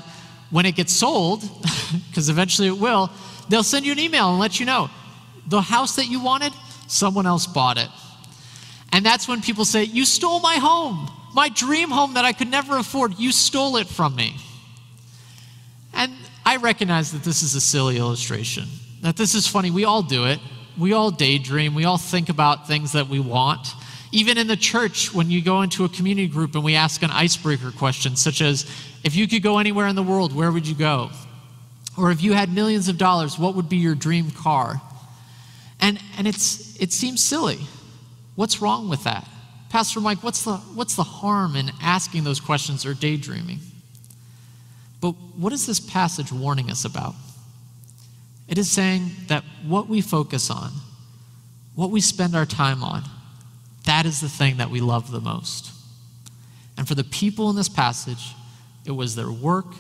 when 0.50 0.66
it 0.66 0.78
gets 0.78 0.94
sold, 0.94 1.42
because 2.08 2.30
eventually 2.30 2.70
it 2.70 2.78
will, 2.78 3.12
they'll 3.50 3.64
send 3.64 3.86
you 3.86 3.92
an 3.92 4.00
email 4.00 4.30
and 4.30 4.40
let 4.40 4.62
you 4.62 4.66
know 4.66 4.90
the 5.48 5.60
house 5.60 5.98
that 5.98 6.06
you 6.06 6.24
wanted, 6.24 6.54
someone 6.88 7.26
else 7.26 7.48
bought 7.48 7.78
it. 7.78 7.90
And 8.94 9.06
that's 9.06 9.28
when 9.28 9.42
people 9.42 9.66
say, 9.66 9.84
You 9.84 10.06
stole 10.06 10.40
my 10.40 10.56
home. 10.56 11.12
My 11.34 11.50
dream 11.50 11.90
home 11.90 12.16
that 12.16 12.26
I 12.26 12.34
could 12.34 12.50
never 12.50 12.78
afford, 12.78 13.18
you 13.18 13.32
stole 13.32 13.78
it 13.78 13.88
from 13.88 14.16
me. 14.16 14.36
And 15.94 16.14
I 16.46 16.58
recognize 16.58 17.12
that 17.12 17.24
this 17.24 17.44
is 17.44 17.56
a 17.56 17.62
silly 17.62 17.98
illustration, 17.98 18.68
that 19.02 19.18
this 19.18 19.36
is 19.36 19.48
funny. 19.48 19.72
We 19.72 19.86
all 19.86 20.04
do 20.04 20.26
it. 20.26 20.40
We 20.78 20.94
all 20.94 21.12
daydream. 21.12 21.76
We 21.76 21.86
all 21.86 21.98
think 21.98 22.30
about 22.30 22.68
things 22.68 22.94
that 22.94 23.08
we 23.08 23.20
want. 23.20 23.68
Even 24.12 24.38
in 24.38 24.48
the 24.48 24.58
church, 24.58 25.14
when 25.14 25.30
you 25.30 25.42
go 25.42 25.62
into 25.62 25.86
a 25.86 25.90
community 25.90 26.28
group 26.28 26.56
and 26.56 26.64
we 26.64 26.76
ask 26.76 27.02
an 27.02 27.12
icebreaker 27.12 27.72
question, 27.72 28.16
such 28.16 28.42
as, 28.42 28.70
if 29.04 29.16
you 29.16 29.28
could 29.28 29.42
go 29.42 29.58
anywhere 29.58 29.88
in 29.88 29.96
the 29.96 30.04
world, 30.04 30.36
where 30.36 30.52
would 30.52 30.68
you 30.68 30.76
go? 30.76 31.12
Or 31.98 32.12
if 32.12 32.22
you 32.22 32.34
had 32.34 32.54
millions 32.54 32.88
of 32.90 32.98
dollars, 32.98 33.40
what 33.40 33.56
would 33.56 33.70
be 33.70 33.78
your 33.78 33.96
dream 33.96 34.32
car? 34.32 34.82
And, 35.80 36.00
and 36.18 36.28
it's, 36.28 36.80
it 36.82 36.92
seems 36.92 37.24
silly. 37.24 37.60
What's 38.36 38.62
wrong 38.62 38.90
with 38.90 39.04
that? 39.06 39.28
Pastor 39.72 40.02
Mike, 40.02 40.22
what's 40.22 40.44
the, 40.44 40.58
what's 40.76 40.96
the 40.96 41.04
harm 41.04 41.56
in 41.56 41.72
asking 41.82 42.26
those 42.26 42.42
questions 42.42 42.86
or 42.86 42.94
daydreaming? 42.94 43.60
But 45.00 45.14
what 45.38 45.54
is 45.54 45.66
this 45.66 45.80
passage 45.80 46.30
warning 46.30 46.70
us 46.70 46.84
about? 46.84 47.16
It 48.50 48.58
is 48.58 48.70
saying 48.70 49.12
that 49.28 49.46
what 49.66 49.88
we 49.88 50.02
focus 50.02 50.50
on, 50.52 50.74
what 51.74 51.90
we 51.90 52.02
spend 52.02 52.36
our 52.36 52.46
time 52.46 52.84
on, 52.84 53.04
that 53.86 54.06
is 54.06 54.20
the 54.20 54.28
thing 54.28 54.58
that 54.58 54.70
we 54.70 54.82
love 54.82 55.10
the 55.10 55.22
most. 55.22 55.72
And 56.78 56.86
for 56.86 56.94
the 56.94 57.06
people 57.06 57.50
in 57.50 57.56
this 57.56 57.70
passage, 57.70 58.34
it 58.86 58.92
was 58.92 59.16
their 59.16 59.32
work, 59.32 59.74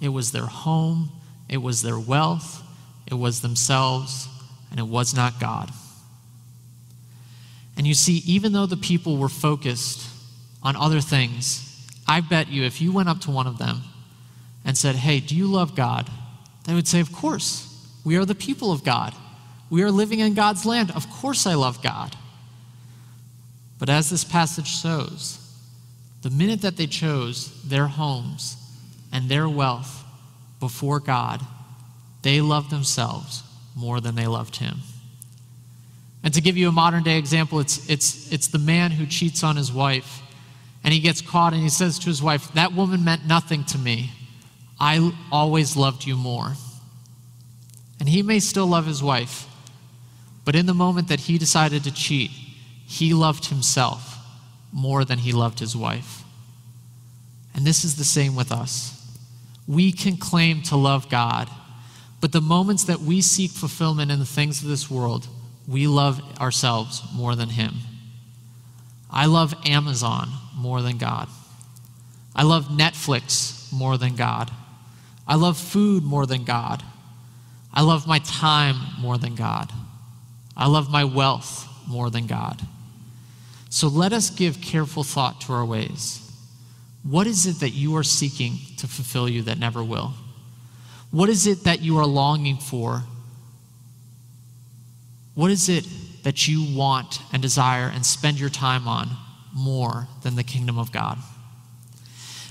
it 0.00 0.10
was 0.10 0.30
their 0.30 0.46
home, 0.46 1.10
it 1.48 1.58
was 1.58 1.82
their 1.82 1.98
wealth, 1.98 2.62
it 3.10 3.14
was 3.14 3.40
themselves, 3.40 4.28
and 4.70 4.78
it 4.78 4.86
was 4.86 5.16
not 5.16 5.40
God. 5.40 5.72
And 7.82 7.86
you 7.88 7.94
see, 7.94 8.22
even 8.26 8.52
though 8.52 8.66
the 8.66 8.76
people 8.76 9.16
were 9.16 9.28
focused 9.28 10.08
on 10.62 10.76
other 10.76 11.00
things, 11.00 11.84
I 12.06 12.20
bet 12.20 12.46
you 12.46 12.62
if 12.62 12.80
you 12.80 12.92
went 12.92 13.08
up 13.08 13.20
to 13.22 13.32
one 13.32 13.48
of 13.48 13.58
them 13.58 13.80
and 14.64 14.78
said, 14.78 14.94
Hey, 14.94 15.18
do 15.18 15.34
you 15.34 15.48
love 15.48 15.74
God? 15.74 16.08
They 16.64 16.74
would 16.74 16.86
say, 16.86 17.00
Of 17.00 17.10
course. 17.10 17.68
We 18.04 18.16
are 18.16 18.24
the 18.24 18.36
people 18.36 18.70
of 18.70 18.84
God. 18.84 19.14
We 19.68 19.82
are 19.82 19.90
living 19.90 20.20
in 20.20 20.34
God's 20.34 20.64
land. 20.64 20.92
Of 20.92 21.10
course, 21.10 21.44
I 21.44 21.54
love 21.54 21.82
God. 21.82 22.14
But 23.80 23.88
as 23.88 24.10
this 24.10 24.22
passage 24.22 24.68
shows, 24.68 25.40
the 26.22 26.30
minute 26.30 26.62
that 26.62 26.76
they 26.76 26.86
chose 26.86 27.50
their 27.64 27.88
homes 27.88 28.58
and 29.10 29.28
their 29.28 29.48
wealth 29.48 30.04
before 30.60 31.00
God, 31.00 31.40
they 32.22 32.40
loved 32.40 32.70
themselves 32.70 33.42
more 33.74 34.00
than 34.00 34.14
they 34.14 34.28
loved 34.28 34.58
Him. 34.58 34.82
And 36.24 36.32
to 36.34 36.40
give 36.40 36.56
you 36.56 36.68
a 36.68 36.72
modern 36.72 37.02
day 37.02 37.18
example, 37.18 37.58
it's, 37.60 37.88
it's, 37.90 38.30
it's 38.32 38.48
the 38.48 38.58
man 38.58 38.92
who 38.92 39.06
cheats 39.06 39.42
on 39.42 39.56
his 39.56 39.72
wife. 39.72 40.20
And 40.84 40.92
he 40.92 41.00
gets 41.00 41.20
caught 41.20 41.52
and 41.52 41.62
he 41.62 41.68
says 41.68 41.98
to 42.00 42.06
his 42.06 42.22
wife, 42.22 42.52
That 42.54 42.72
woman 42.72 43.04
meant 43.04 43.26
nothing 43.26 43.64
to 43.66 43.78
me. 43.78 44.10
I 44.80 45.12
always 45.30 45.76
loved 45.76 46.06
you 46.06 46.16
more. 46.16 46.54
And 48.00 48.08
he 48.08 48.22
may 48.22 48.40
still 48.40 48.66
love 48.66 48.86
his 48.86 49.00
wife, 49.02 49.46
but 50.44 50.56
in 50.56 50.66
the 50.66 50.74
moment 50.74 51.06
that 51.06 51.20
he 51.20 51.38
decided 51.38 51.84
to 51.84 51.94
cheat, 51.94 52.32
he 52.84 53.14
loved 53.14 53.46
himself 53.46 54.18
more 54.72 55.04
than 55.04 55.18
he 55.18 55.30
loved 55.30 55.60
his 55.60 55.76
wife. 55.76 56.24
And 57.54 57.64
this 57.64 57.84
is 57.84 57.96
the 57.96 58.04
same 58.04 58.34
with 58.34 58.50
us. 58.50 58.98
We 59.68 59.92
can 59.92 60.16
claim 60.16 60.62
to 60.62 60.76
love 60.76 61.08
God, 61.08 61.48
but 62.20 62.32
the 62.32 62.40
moments 62.40 62.84
that 62.84 63.00
we 63.00 63.20
seek 63.20 63.52
fulfillment 63.52 64.10
in 64.10 64.18
the 64.18 64.26
things 64.26 64.62
of 64.62 64.68
this 64.68 64.90
world, 64.90 65.28
we 65.72 65.86
love 65.86 66.20
ourselves 66.38 67.02
more 67.14 67.34
than 67.34 67.48
Him. 67.48 67.74
I 69.10 69.26
love 69.26 69.54
Amazon 69.64 70.28
more 70.54 70.82
than 70.82 70.98
God. 70.98 71.28
I 72.36 72.42
love 72.42 72.66
Netflix 72.66 73.72
more 73.72 73.96
than 73.96 74.14
God. 74.14 74.50
I 75.26 75.36
love 75.36 75.56
food 75.56 76.02
more 76.02 76.26
than 76.26 76.44
God. 76.44 76.82
I 77.72 77.80
love 77.80 78.06
my 78.06 78.18
time 78.18 78.76
more 79.00 79.16
than 79.16 79.34
God. 79.34 79.72
I 80.54 80.66
love 80.66 80.90
my 80.90 81.04
wealth 81.04 81.66
more 81.88 82.10
than 82.10 82.26
God. 82.26 82.60
So 83.70 83.88
let 83.88 84.12
us 84.12 84.28
give 84.28 84.60
careful 84.60 85.04
thought 85.04 85.40
to 85.42 85.54
our 85.54 85.64
ways. 85.64 86.18
What 87.02 87.26
is 87.26 87.46
it 87.46 87.60
that 87.60 87.70
you 87.70 87.96
are 87.96 88.02
seeking 88.02 88.58
to 88.76 88.86
fulfill 88.86 89.26
you 89.28 89.42
that 89.42 89.58
never 89.58 89.82
will? 89.82 90.12
What 91.10 91.30
is 91.30 91.46
it 91.46 91.64
that 91.64 91.80
you 91.80 91.96
are 91.98 92.06
longing 92.06 92.58
for 92.58 93.04
what 95.34 95.50
is 95.50 95.68
it 95.68 95.86
that 96.24 96.46
you 96.46 96.76
want 96.76 97.20
and 97.32 97.42
desire 97.42 97.90
and 97.92 98.04
spend 98.04 98.38
your 98.38 98.50
time 98.50 98.86
on 98.86 99.08
more 99.54 100.06
than 100.22 100.36
the 100.36 100.44
kingdom 100.44 100.78
of 100.78 100.92
God? 100.92 101.18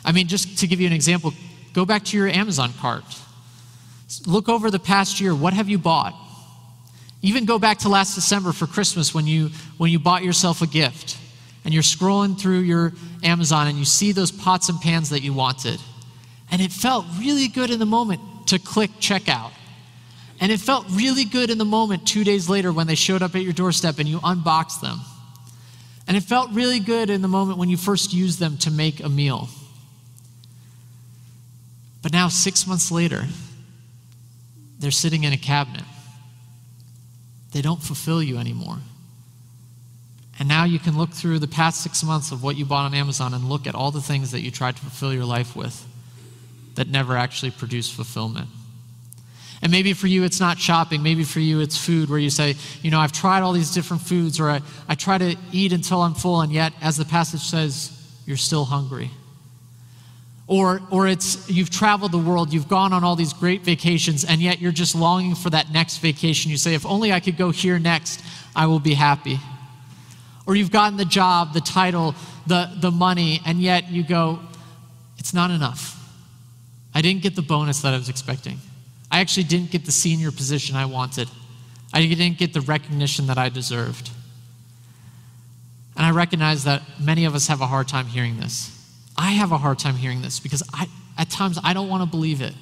I 0.04 0.12
mean, 0.12 0.28
just 0.28 0.60
to 0.60 0.68
give 0.68 0.82
you 0.82 0.88
an 0.88 0.94
example, 0.94 1.34
go 1.74 1.86
back 1.86 2.04
to 2.06 2.18
your 2.18 2.28
Amazon 2.28 2.74
cart. 2.80 3.04
Look 4.26 4.50
over 4.50 4.72
the 4.72 4.80
past 4.80 5.22
year. 5.22 5.34
What 5.34 5.54
have 5.54 5.70
you 5.70 5.78
bought? 5.78 6.16
Even 7.22 7.46
go 7.46 7.60
back 7.60 7.80
to 7.80 7.90
last 7.90 8.16
December 8.16 8.52
for 8.52 8.66
Christmas 8.66 9.14
when 9.14 9.28
you, 9.28 9.50
when 9.78 9.92
you 9.92 10.00
bought 10.00 10.24
yourself 10.24 10.62
a 10.62 10.68
gift 10.68 11.18
and 11.64 11.74
you're 11.74 11.84
scrolling 11.84 12.40
through 12.40 12.60
your 12.60 12.94
Amazon 13.24 13.68
and 13.68 13.78
you 13.78 13.86
see 13.86 14.12
those 14.12 14.32
pots 14.32 14.70
and 14.70 14.82
pans 14.82 15.12
that 15.12 15.22
you 15.22 15.34
wanted. 15.34 15.80
And 16.50 16.62
it 16.62 16.72
felt 16.72 17.06
really 17.20 17.48
good 17.48 17.70
in 17.70 17.80
the 17.80 17.86
moment 17.86 18.48
to 18.48 18.58
click 18.58 18.90
checkout. 19.00 19.52
And 20.42 20.52
it 20.52 20.60
felt 20.60 20.88
really 20.90 21.24
good 21.24 21.52
in 21.52 21.60
the 21.60 21.66
moment 21.66 22.08
two 22.08 22.24
days 22.24 22.50
later 22.50 22.74
when 22.74 22.88
they 22.88 22.96
showed 22.96 23.22
up 23.22 23.36
at 23.36 23.44
your 23.44 23.54
doorstep 23.54 24.00
and 24.00 24.10
you 24.10 24.20
unboxed 24.24 24.82
them. 24.82 25.00
And 26.08 26.18
it 26.18 26.24
felt 26.24 26.52
really 26.52 26.80
good 26.80 27.12
in 27.12 27.22
the 27.22 27.28
moment 27.28 27.60
when 27.60 27.70
you 27.70 27.78
first 27.78 28.12
used 28.12 28.40
them 28.40 28.58
to 28.58 28.72
make 28.72 29.02
a 29.02 29.08
meal. 29.08 29.50
But 32.02 32.12
now, 32.12 32.28
six 32.28 32.66
months 32.66 32.92
later, 32.92 33.28
they're 34.80 34.90
sitting 34.90 35.24
in 35.24 35.32
a 35.32 35.38
cabinet. 35.38 35.84
They 37.52 37.62
don't 37.62 37.82
fulfill 37.82 38.24
you 38.24 38.40
anymore. 38.40 38.80
And 40.40 40.50
now 40.50 40.64
you 40.64 40.80
can 40.80 40.98
look 40.98 41.12
through 41.12 41.38
the 41.38 41.48
past 41.48 41.82
six 41.84 42.04
months 42.04 42.32
of 42.32 42.42
what 42.42 42.56
you 42.56 42.66
bought 42.66 42.86
on 42.86 42.96
Amazon 42.96 43.36
and 43.36 43.48
look 43.48 43.68
at 43.68 43.76
all 43.76 43.92
the 43.92 44.02
things 44.02 44.32
that 44.32 44.42
you 44.42 44.50
tried 44.50 44.76
to 44.78 44.82
fulfill 44.82 45.14
your 45.14 45.26
life 45.26 45.56
with 45.56 45.86
that 46.74 46.88
never 46.88 47.16
actually 47.16 47.52
produced 47.52 47.94
fulfillment. 47.94 48.48
And 49.62 49.72
maybe 49.72 49.94
for 49.94 50.08
you, 50.08 50.24
it's 50.24 50.40
not 50.40 50.58
shopping. 50.58 51.04
Maybe 51.04 51.24
for 51.24 51.40
you, 51.40 51.60
it's 51.60 51.78
food 51.78 52.10
where 52.10 52.18
you 52.18 52.32
say, 52.32 52.56
you 52.82 52.90
know, 52.90 53.00
I've 53.00 53.12
tried 53.12 53.42
all 53.42 53.54
these 53.54 53.72
different 53.72 54.02
foods, 54.02 54.40
or 54.40 54.50
I, 54.50 54.62
I 54.90 54.96
try 54.96 55.18
to 55.20 55.36
eat 55.52 55.72
until 55.72 56.02
I'm 56.02 56.16
full, 56.16 56.42
and 56.42 56.52
yet, 56.52 56.74
as 56.82 56.98
the 56.98 57.06
passage 57.06 57.42
says, 57.42 57.92
you're 58.26 58.38
still 58.38 58.66
hungry. 58.66 59.12
Or, 60.48 60.82
or 60.90 61.08
it's 61.08 61.50
you've 61.50 61.70
traveled 61.70 62.12
the 62.12 62.18
world, 62.18 62.52
you've 62.52 62.68
gone 62.68 62.92
on 62.92 63.04
all 63.04 63.16
these 63.16 63.34
great 63.34 63.62
vacations, 63.62 64.26
and 64.26 64.42
yet 64.42 64.60
you're 64.60 64.72
just 64.72 64.96
longing 64.96 65.36
for 65.36 65.50
that 65.52 65.72
next 65.72 66.00
vacation. 66.00 66.50
You 66.50 66.58
say, 66.58 66.74
if 66.74 66.86
only 66.86 67.14
I 67.14 67.20
could 67.20 67.38
go 67.38 67.52
here 67.52 67.78
next, 67.78 68.22
I 68.56 68.66
will 68.66 68.80
be 68.80 68.96
happy. 68.96 69.40
Or 70.48 70.56
you've 70.56 70.72
gotten 70.72 70.98
the 70.98 71.06
job, 71.06 71.54
the 71.54 71.62
title, 71.62 72.16
the, 72.48 72.70
the 72.82 72.92
money, 72.92 73.42
and 73.46 73.62
yet 73.62 73.90
you 73.90 74.04
go, 74.04 74.40
it's 75.20 75.34
not 75.34 75.52
enough. 75.52 75.98
I 76.94 77.02
didn't 77.02 77.22
get 77.22 77.36
the 77.36 77.44
bonus 77.44 77.82
that 77.84 77.94
I 77.94 77.98
was 77.98 78.10
expecting. 78.10 78.58
I 79.12 79.20
actually 79.20 79.44
didn't 79.44 79.72
get 79.72 79.86
the 79.86 79.92
senior 79.92 80.32
position 80.32 80.76
I 80.76 80.86
wanted. 80.86 81.30
I 81.94 82.02
didn't 82.06 82.38
get 82.38 82.54
the 82.54 82.62
recognition 82.62 83.28
that 83.28 83.38
I 83.38 83.50
deserved. 83.50 84.10
And 85.98 86.06
I 86.06 86.12
recognize 86.12 86.64
that 86.64 86.82
many 87.00 87.26
of 87.26 87.36
us 87.36 87.48
have 87.48 87.62
a 87.62 87.68
hard 87.68 87.88
time 87.88 88.06
hearing 88.06 88.40
this. 88.40 88.78
I 89.18 89.32
have 89.32 89.52
a 89.52 89.58
hard 89.58 89.78
time 89.78 89.96
hearing 89.96 90.22
this 90.22 90.40
because 90.40 90.64
I, 90.74 90.88
at 91.18 91.30
times 91.30 91.60
I 91.64 91.74
don't 91.74 91.90
want 91.90 92.04
to 92.04 92.10
believe 92.10 92.42
it. 92.42 92.54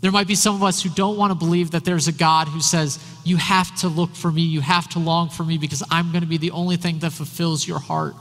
There 0.00 0.10
might 0.10 0.26
be 0.26 0.34
some 0.34 0.54
of 0.54 0.62
us 0.62 0.82
who 0.82 0.90
don't 0.90 1.16
want 1.16 1.30
to 1.30 1.34
believe 1.34 1.70
that 1.70 1.84
there's 1.84 2.08
a 2.08 2.12
God 2.12 2.48
who 2.48 2.60
says, 2.60 2.98
You 3.24 3.36
have 3.36 3.74
to 3.76 3.88
look 3.88 4.14
for 4.14 4.30
me, 4.30 4.42
you 4.42 4.60
have 4.60 4.88
to 4.90 4.98
long 4.98 5.30
for 5.30 5.44
me 5.44 5.56
because 5.56 5.82
I'm 5.90 6.10
going 6.12 6.22
to 6.22 6.28
be 6.28 6.36
the 6.36 6.50
only 6.50 6.76
thing 6.76 6.98
that 6.98 7.12
fulfills 7.12 7.66
your 7.66 7.78
heart. 7.78 8.14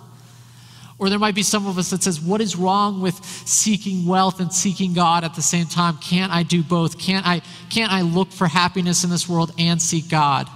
Or 0.98 1.10
there 1.10 1.20
might 1.20 1.36
be 1.36 1.44
some 1.44 1.68
of 1.68 1.78
us 1.78 1.90
that 1.90 2.04
says, 2.04 2.22
What 2.22 2.40
is 2.40 2.56
wrong 2.56 3.02
with 3.02 3.24
seeking 3.26 4.06
wealth 4.06 4.40
and 4.40 4.52
seeking 4.52 4.94
God 4.94 5.24
at 5.24 5.36
the 5.36 5.42
same 5.42 5.66
time? 5.66 5.98
Can't 5.98 6.32
I 6.32 6.44
do 6.44 6.64
both? 6.64 6.98
Can't 6.98 7.28
I, 7.28 7.42
can't 7.70 7.92
I 7.92 8.02
look 8.02 8.32
for 8.32 8.48
happiness 8.48 9.04
in 9.04 9.10
this 9.10 9.28
world 9.28 9.52
and 9.60 9.82
seek 9.82 10.10
God? 10.10 10.50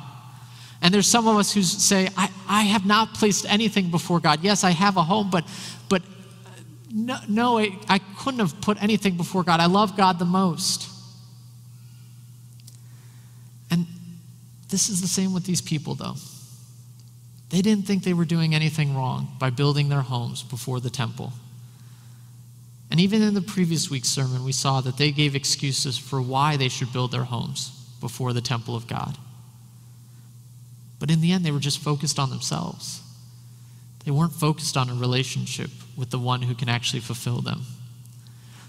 And 0.82 0.94
there's 0.94 1.08
some 1.08 1.28
of 1.28 1.36
us 1.36 1.54
who 1.54 1.62
say, 1.62 2.08
I, 2.16 2.30
I 2.48 2.62
have 2.64 2.86
not 2.86 3.14
placed 3.14 3.46
anything 3.52 3.92
before 3.92 4.22
God. 4.22 4.42
Yes, 4.42 4.64
I 4.64 4.72
have 4.72 4.96
a 4.96 5.04
home, 5.04 5.30
but, 5.30 5.46
but 5.90 6.02
no, 6.90 7.18
no 7.28 7.60
I, 7.60 7.78
I 7.90 8.00
couldn't 8.18 8.40
have 8.40 8.62
put 8.62 8.82
anything 8.82 9.18
before 9.18 9.44
God. 9.44 9.60
I 9.60 9.66
love 9.66 9.98
God 9.98 10.20
the 10.20 10.26
most. 10.26 10.90
And 13.70 13.86
this 14.70 14.88
is 14.88 15.02
the 15.02 15.08
same 15.08 15.34
with 15.34 15.44
these 15.44 15.62
people, 15.62 15.96
though. 15.96 16.16
They 17.50 17.62
didn't 17.62 17.86
think 17.86 18.04
they 18.04 18.14
were 18.14 18.26
doing 18.26 18.54
anything 18.54 18.96
wrong 18.96 19.36
by 19.40 19.50
building 19.50 19.90
their 19.90 20.02
homes 20.02 20.44
before 20.44 20.80
the 20.80 20.90
temple. 20.90 21.34
And 22.92 23.00
even 23.00 23.22
in 23.22 23.34
the 23.34 23.42
previous 23.42 23.90
week's 23.90 24.10
sermon, 24.10 24.44
we 24.44 24.52
saw 24.52 24.82
that 24.82 24.98
they 24.98 25.12
gave 25.12 25.36
excuses 25.36 25.98
for 25.98 26.22
why 26.22 26.58
they 26.58 26.70
should 26.70 26.94
build 26.94 27.12
their 27.12 27.24
homes 27.24 27.72
before 28.00 28.34
the 28.34 28.42
temple 28.42 28.76
of 28.76 28.88
God. 28.88 29.18
But 31.00 31.12
in 31.12 31.22
the 31.22 31.32
end, 31.32 31.46
they 31.46 31.52
were 31.52 31.60
just 31.60 31.80
focused 31.80 32.20
on 32.20 32.30
themselves. 32.30 33.02
They 34.06 34.12
weren't 34.12 34.34
focused 34.34 34.76
on 34.76 34.90
a 34.90 34.94
relationship 34.94 35.70
with 35.96 36.10
the 36.10 36.20
one 36.20 36.42
who 36.42 36.56
can 36.56 36.70
actually 36.70 37.00
fulfill 37.00 37.42
them. 37.42 37.62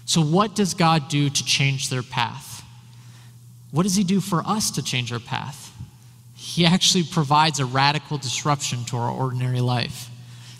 So, 0.05 0.21
what 0.21 0.55
does 0.55 0.73
God 0.73 1.09
do 1.09 1.29
to 1.29 1.45
change 1.45 1.89
their 1.89 2.03
path? 2.03 2.63
What 3.71 3.83
does 3.83 3.95
He 3.95 4.03
do 4.03 4.19
for 4.19 4.43
us 4.45 4.71
to 4.71 4.83
change 4.83 5.11
our 5.11 5.19
path? 5.19 5.71
He 6.41 6.65
actually 6.65 7.03
provides 7.03 7.59
a 7.59 7.65
radical 7.65 8.17
disruption 8.17 8.83
to 8.85 8.97
our 8.97 9.11
ordinary 9.11 9.61
life. 9.61 10.09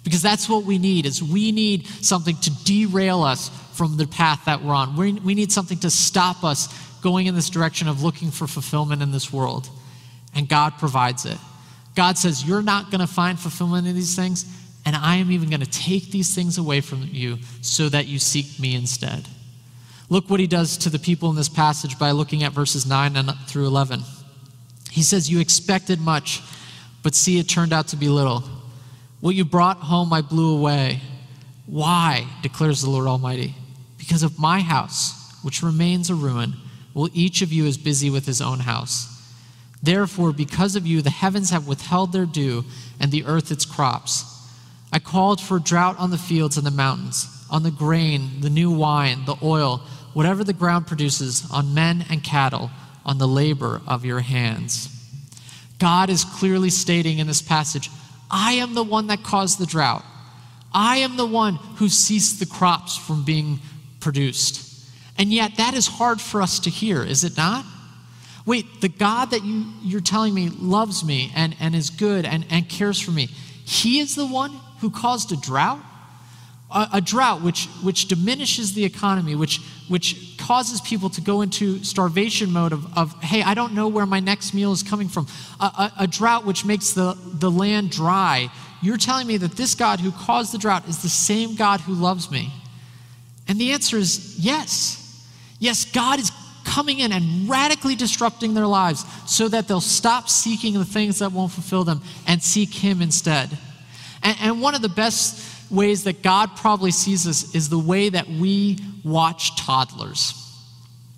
Because 0.04 0.22
that's 0.22 0.48
what 0.48 0.64
we 0.64 0.78
need 0.78 1.08
is 1.08 1.24
we 1.24 1.52
need 1.52 1.88
something 1.88 2.36
to 2.38 2.52
derail 2.64 3.24
us 3.24 3.50
from 3.74 3.98
the 3.98 4.06
path 4.06 4.46
that 4.46 4.64
we're 4.64 4.76
on. 4.76 4.96
We, 4.96 5.14
we 5.14 5.34
need 5.34 5.52
something 5.52 5.80
to 5.80 5.90
stop 5.90 6.44
us 6.44 6.68
going 7.02 7.26
in 7.26 7.34
this 7.34 7.50
direction 7.50 7.88
of 7.88 8.04
looking 8.04 8.30
for 8.30 8.46
fulfillment 8.46 9.02
in 9.02 9.12
this 9.12 9.34
world. 9.34 9.70
And 10.36 10.48
God 10.48 10.78
provides 10.78 11.26
it. 11.26 11.40
God 11.96 12.16
says, 12.16 12.44
You're 12.44 12.62
not 12.62 12.92
going 12.92 13.02
to 13.02 13.08
find 13.08 13.40
fulfillment 13.40 13.88
in 13.88 13.96
these 13.96 14.16
things, 14.16 14.46
and 14.86 14.96
I 14.96 15.16
am 15.16 15.32
even 15.32 15.50
going 15.50 15.62
to 15.62 15.70
take 15.70 16.12
these 16.12 16.36
things 16.36 16.60
away 16.60 16.82
from 16.82 17.10
you 17.12 17.40
so 17.62 17.90
that 17.90 18.06
you 18.06 18.20
seek 18.20 18.60
me 18.60 18.76
instead. 18.76 19.28
Look 20.10 20.30
what 20.30 20.40
he 20.40 20.48
does 20.48 20.78
to 20.78 20.92
the 20.92 21.00
people 21.00 21.32
in 21.32 21.36
this 21.36 21.50
passage 21.50 21.98
by 21.98 22.12
looking 22.12 22.44
at 22.44 22.52
verses 22.52 22.86
9 22.86 23.16
and 23.16 23.32
through 23.48 23.66
11. 23.66 24.04
He 24.92 25.04
says, 25.04 25.32
You 25.32 25.40
expected 25.40 26.02
much, 26.02 26.42
but 27.02 27.16
see, 27.16 27.40
it 27.40 27.48
turned 27.48 27.72
out 27.72 27.88
to 27.88 27.96
be 27.96 28.10
little. 28.10 28.44
What 29.22 29.36
you 29.36 29.46
brought 29.46 29.78
home, 29.78 30.12
I 30.12 30.22
blew 30.22 30.54
away. 30.54 31.00
Why, 31.66 32.28
declares 32.42 32.82
the 32.82 32.90
Lord 32.90 33.08
Almighty? 33.08 33.56
Because 33.98 34.22
of 34.22 34.38
my 34.38 34.60
house, 34.60 35.34
which 35.44 35.64
remains 35.64 36.10
a 36.10 36.16
ruin, 36.16 36.56
will 36.94 37.10
each 37.14 37.42
of 37.42 37.54
you 37.54 37.66
is 37.66 37.78
busy 37.78 38.10
with 38.10 38.26
his 38.26 38.42
own 38.42 38.60
house. 38.60 39.08
Therefore, 39.82 40.34
because 40.34 40.76
of 40.76 40.86
you, 40.86 41.02
the 41.02 41.10
heavens 41.10 41.52
have 41.52 41.70
withheld 41.70 42.12
their 42.12 42.26
dew, 42.26 42.66
and 43.00 43.12
the 43.12 43.24
earth 43.24 43.50
its 43.50 43.64
crops. 43.64 44.26
I 44.92 45.00
called 45.00 45.40
for 45.40 45.58
drought 45.58 45.98
on 46.00 46.10
the 46.10 46.18
fields 46.18 46.58
and 46.58 46.68
the 46.68 46.72
mountains, 46.72 47.46
on 47.50 47.64
the 47.64 47.72
grain, 47.72 48.42
the 48.42 48.50
new 48.50 48.70
wine, 48.70 49.24
the 49.24 49.38
oil, 49.42 49.84
whatever 50.12 50.44
the 50.44 50.52
ground 50.52 50.86
produces, 50.86 51.50
on 51.50 51.74
men 51.74 52.06
and 52.10 52.22
cattle 52.22 52.70
on 53.06 53.18
the 53.18 53.28
labor 53.28 53.82
of 53.88 54.06
your 54.06 54.20
hands. 54.20 54.90
God 55.80 56.10
is 56.10 56.24
clearly 56.24 56.70
stating 56.70 57.20
in 57.20 57.28
this 57.28 57.42
passage 57.42 57.90
I 58.30 58.54
am 58.54 58.74
the 58.74 58.84
one 58.84 59.08
that 59.08 59.24
caused 59.24 59.60
the 59.60 59.66
drought. 59.66 60.06
I 60.74 60.98
am 60.98 61.18
the 61.18 61.26
one 61.26 61.56
who 61.56 61.90
ceased 61.90 62.40
the 62.40 62.46
crops 62.46 62.96
from 62.96 63.26
being 63.26 63.60
produced. 64.00 64.68
And 65.18 65.34
yet, 65.34 65.58
that 65.58 65.74
is 65.74 65.86
hard 65.86 66.22
for 66.22 66.42
us 66.42 66.60
to 66.62 66.70
hear, 66.70 67.04
is 67.04 67.24
it 67.26 67.36
not? 67.36 67.66
Wait, 68.46 68.82
the 68.82 68.90
God 68.90 69.32
that 69.32 69.44
you, 69.44 69.66
you're 69.84 70.02
telling 70.02 70.34
me 70.34 70.50
loves 70.50 71.04
me 71.04 71.32
and, 71.36 71.56
and 71.60 71.76
is 71.76 71.90
good 71.90 72.26
and, 72.26 72.46
and 72.50 72.70
cares 72.70 73.00
for 73.00 73.12
me, 73.12 73.28
He 73.66 74.00
is 74.00 74.16
the 74.16 74.26
one 74.26 74.52
who 74.80 74.90
caused 74.90 75.32
a 75.32 75.38
drought? 75.38 75.80
A, 76.74 76.90
a 76.94 77.02
drought 77.02 77.42
which, 77.42 77.68
which 77.84 78.08
diminishes 78.08 78.74
the 78.74 78.84
economy, 78.84 79.36
which, 79.36 79.60
which 79.88 80.38
causes 80.38 80.82
people 80.82 81.10
to 81.10 81.22
go 81.22 81.42
into 81.42 81.84
starvation 81.84 82.52
mode 82.52 82.74
of, 82.74 82.98
of 82.98 83.22
hey, 83.22 83.42
I 83.44 83.54
don't 83.54 83.74
know 83.74 83.88
where 83.88 84.06
my 84.06 84.20
next 84.20 84.54
meal 84.54 84.72
is 84.72 84.84
coming 84.84 85.08
from, 85.08 85.28
a, 85.60 85.66
a, 85.66 85.94
a 86.00 86.08
drought 86.08 86.46
which 86.46 86.66
makes 86.66 86.92
the, 86.92 87.18
the 87.34 87.52
land 87.52 87.92
dry. 87.92 88.50
You're 88.82 88.98
telling 88.98 89.28
me 89.28 89.38
that 89.38 89.52
this 89.52 89.76
God 89.76 90.00
who 90.00 90.12
caused 90.12 90.54
the 90.54 90.58
drought 90.58 90.88
is 90.88 91.02
the 91.02 91.10
same 91.10 91.56
God 91.56 91.82
who 91.82 91.94
loves 91.94 92.32
me? 92.32 92.52
And 93.48 93.60
the 93.60 93.72
answer 93.72 93.98
is 93.98 94.40
yes. 94.40 94.98
Yes, 95.60 95.86
God 95.86 96.20
is 96.20 96.32
coming 96.64 97.00
in 97.00 97.12
and 97.12 97.50
radically 97.50 97.96
disrupting 97.96 98.54
their 98.54 98.66
lives 98.66 99.06
so 99.28 99.48
that 99.50 99.68
they'll 99.68 99.82
stop 99.82 100.30
seeking 100.30 100.74
the 100.74 100.86
things 100.86 101.20
that 101.20 101.32
won't 101.32 101.52
fulfill 101.52 101.84
them 101.84 102.02
and 102.28 102.42
seek 102.42 102.74
Him 102.74 103.02
instead. 103.02 103.50
And, 104.24 104.38
and 104.42 104.62
one 104.62 104.76
of 104.76 104.82
the 104.82 104.90
best 104.90 105.51
ways 105.72 106.04
that 106.04 106.22
God 106.22 106.56
probably 106.56 106.92
sees 106.92 107.28
us 107.28 107.56
is 107.56 107.70
the 107.70 107.80
way 107.80 108.10
that 108.10 108.28
we 108.28 108.78
watch 109.04 109.56
toddlers. 109.56 110.38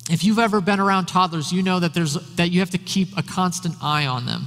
If 0.09 0.23
you've 0.23 0.39
ever 0.39 0.61
been 0.61 0.79
around 0.79 1.05
toddlers, 1.05 1.51
you 1.51 1.63
know 1.63 1.79
that, 1.79 1.93
there's, 1.93 2.13
that 2.35 2.51
you 2.51 2.59
have 2.59 2.71
to 2.71 2.77
keep 2.77 3.17
a 3.17 3.23
constant 3.23 3.75
eye 3.81 4.05
on 4.05 4.25
them. 4.25 4.45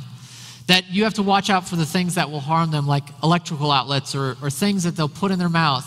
That 0.66 0.90
you 0.90 1.04
have 1.04 1.14
to 1.14 1.22
watch 1.22 1.48
out 1.48 1.66
for 1.66 1.76
the 1.76 1.86
things 1.86 2.16
that 2.16 2.30
will 2.30 2.40
harm 2.40 2.70
them, 2.70 2.86
like 2.86 3.04
electrical 3.22 3.70
outlets 3.70 4.14
or, 4.14 4.36
or 4.42 4.50
things 4.50 4.84
that 4.84 4.96
they'll 4.96 5.08
put 5.08 5.30
in 5.30 5.38
their 5.38 5.48
mouth. 5.48 5.86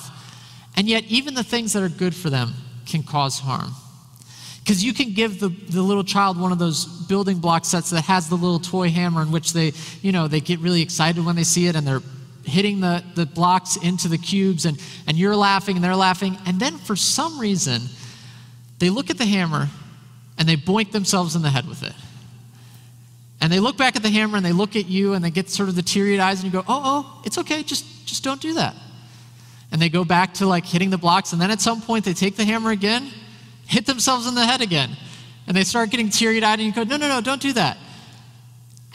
And 0.75 0.87
yet, 0.87 1.03
even 1.05 1.33
the 1.33 1.43
things 1.43 1.73
that 1.73 1.83
are 1.83 1.89
good 1.89 2.15
for 2.15 2.29
them 2.29 2.53
can 2.85 3.03
cause 3.03 3.39
harm. 3.39 3.71
Because 4.59 4.83
you 4.83 4.93
can 4.93 5.13
give 5.13 5.39
the, 5.39 5.49
the 5.49 5.81
little 5.81 6.03
child 6.03 6.39
one 6.39 6.51
of 6.51 6.59
those 6.59 6.85
building 6.85 7.39
block 7.39 7.65
sets 7.65 7.89
that 7.89 8.03
has 8.03 8.29
the 8.29 8.35
little 8.35 8.59
toy 8.59 8.89
hammer 8.89 9.21
in 9.21 9.31
which 9.31 9.53
they, 9.53 9.73
you 10.01 10.11
know, 10.11 10.27
they 10.27 10.39
get 10.39 10.59
really 10.59 10.81
excited 10.81 11.25
when 11.25 11.35
they 11.35 11.43
see 11.43 11.67
it 11.67 11.75
and 11.75 11.85
they're 11.85 12.01
hitting 12.49 12.79
the, 12.79 13.03
the 13.15 13.25
blocks 13.25 13.77
into 13.77 14.07
the 14.07 14.17
cubes, 14.17 14.65
and, 14.65 14.81
and 15.07 15.17
you're 15.17 15.35
laughing 15.35 15.75
and 15.75 15.83
they're 15.83 15.95
laughing. 15.95 16.37
And 16.45 16.59
then 16.59 16.77
for 16.77 16.95
some 16.95 17.39
reason, 17.39 17.81
they 18.79 18.89
look 18.89 19.09
at 19.09 19.17
the 19.17 19.25
hammer 19.25 19.67
and 20.37 20.47
they 20.47 20.55
boink 20.55 20.91
themselves 20.91 21.35
in 21.35 21.41
the 21.41 21.49
head 21.49 21.67
with 21.67 21.83
it. 21.83 21.93
And 23.41 23.51
they 23.51 23.59
look 23.59 23.77
back 23.77 23.95
at 23.95 24.03
the 24.03 24.09
hammer 24.09 24.37
and 24.37 24.45
they 24.45 24.51
look 24.51 24.75
at 24.75 24.87
you 24.87 25.13
and 25.13 25.23
they 25.23 25.31
get 25.31 25.49
sort 25.49 25.69
of 25.69 25.75
the 25.75 25.81
teary 25.81 26.19
eyes 26.19 26.43
and 26.43 26.51
you 26.51 26.59
go, 26.59 26.65
oh, 26.67 26.81
oh, 26.83 27.21
it's 27.25 27.37
okay, 27.37 27.63
just, 27.63 28.05
just 28.05 28.23
don't 28.23 28.41
do 28.41 28.53
that. 28.55 28.75
And 29.71 29.81
they 29.81 29.89
go 29.89 30.03
back 30.03 30.33
to 30.35 30.47
like 30.47 30.65
hitting 30.65 30.89
the 30.89 30.97
blocks, 30.97 31.31
and 31.31 31.41
then 31.41 31.51
at 31.51 31.61
some 31.61 31.81
point 31.81 32.03
they 32.03 32.13
take 32.13 32.35
the 32.35 32.43
hammer 32.43 32.71
again, 32.71 33.11
hit 33.67 33.85
themselves 33.85 34.27
in 34.27 34.33
the 34.33 34.45
head 34.45 34.61
again. 34.61 34.97
And 35.47 35.55
they 35.55 35.63
start 35.63 35.91
getting 35.91 36.09
teary 36.09 36.43
eyed, 36.43 36.59
and 36.59 36.63
you 36.63 36.73
go, 36.73 36.83
No, 36.83 36.97
no, 36.97 37.07
no, 37.07 37.21
don't 37.21 37.41
do 37.41 37.53
that. 37.53 37.77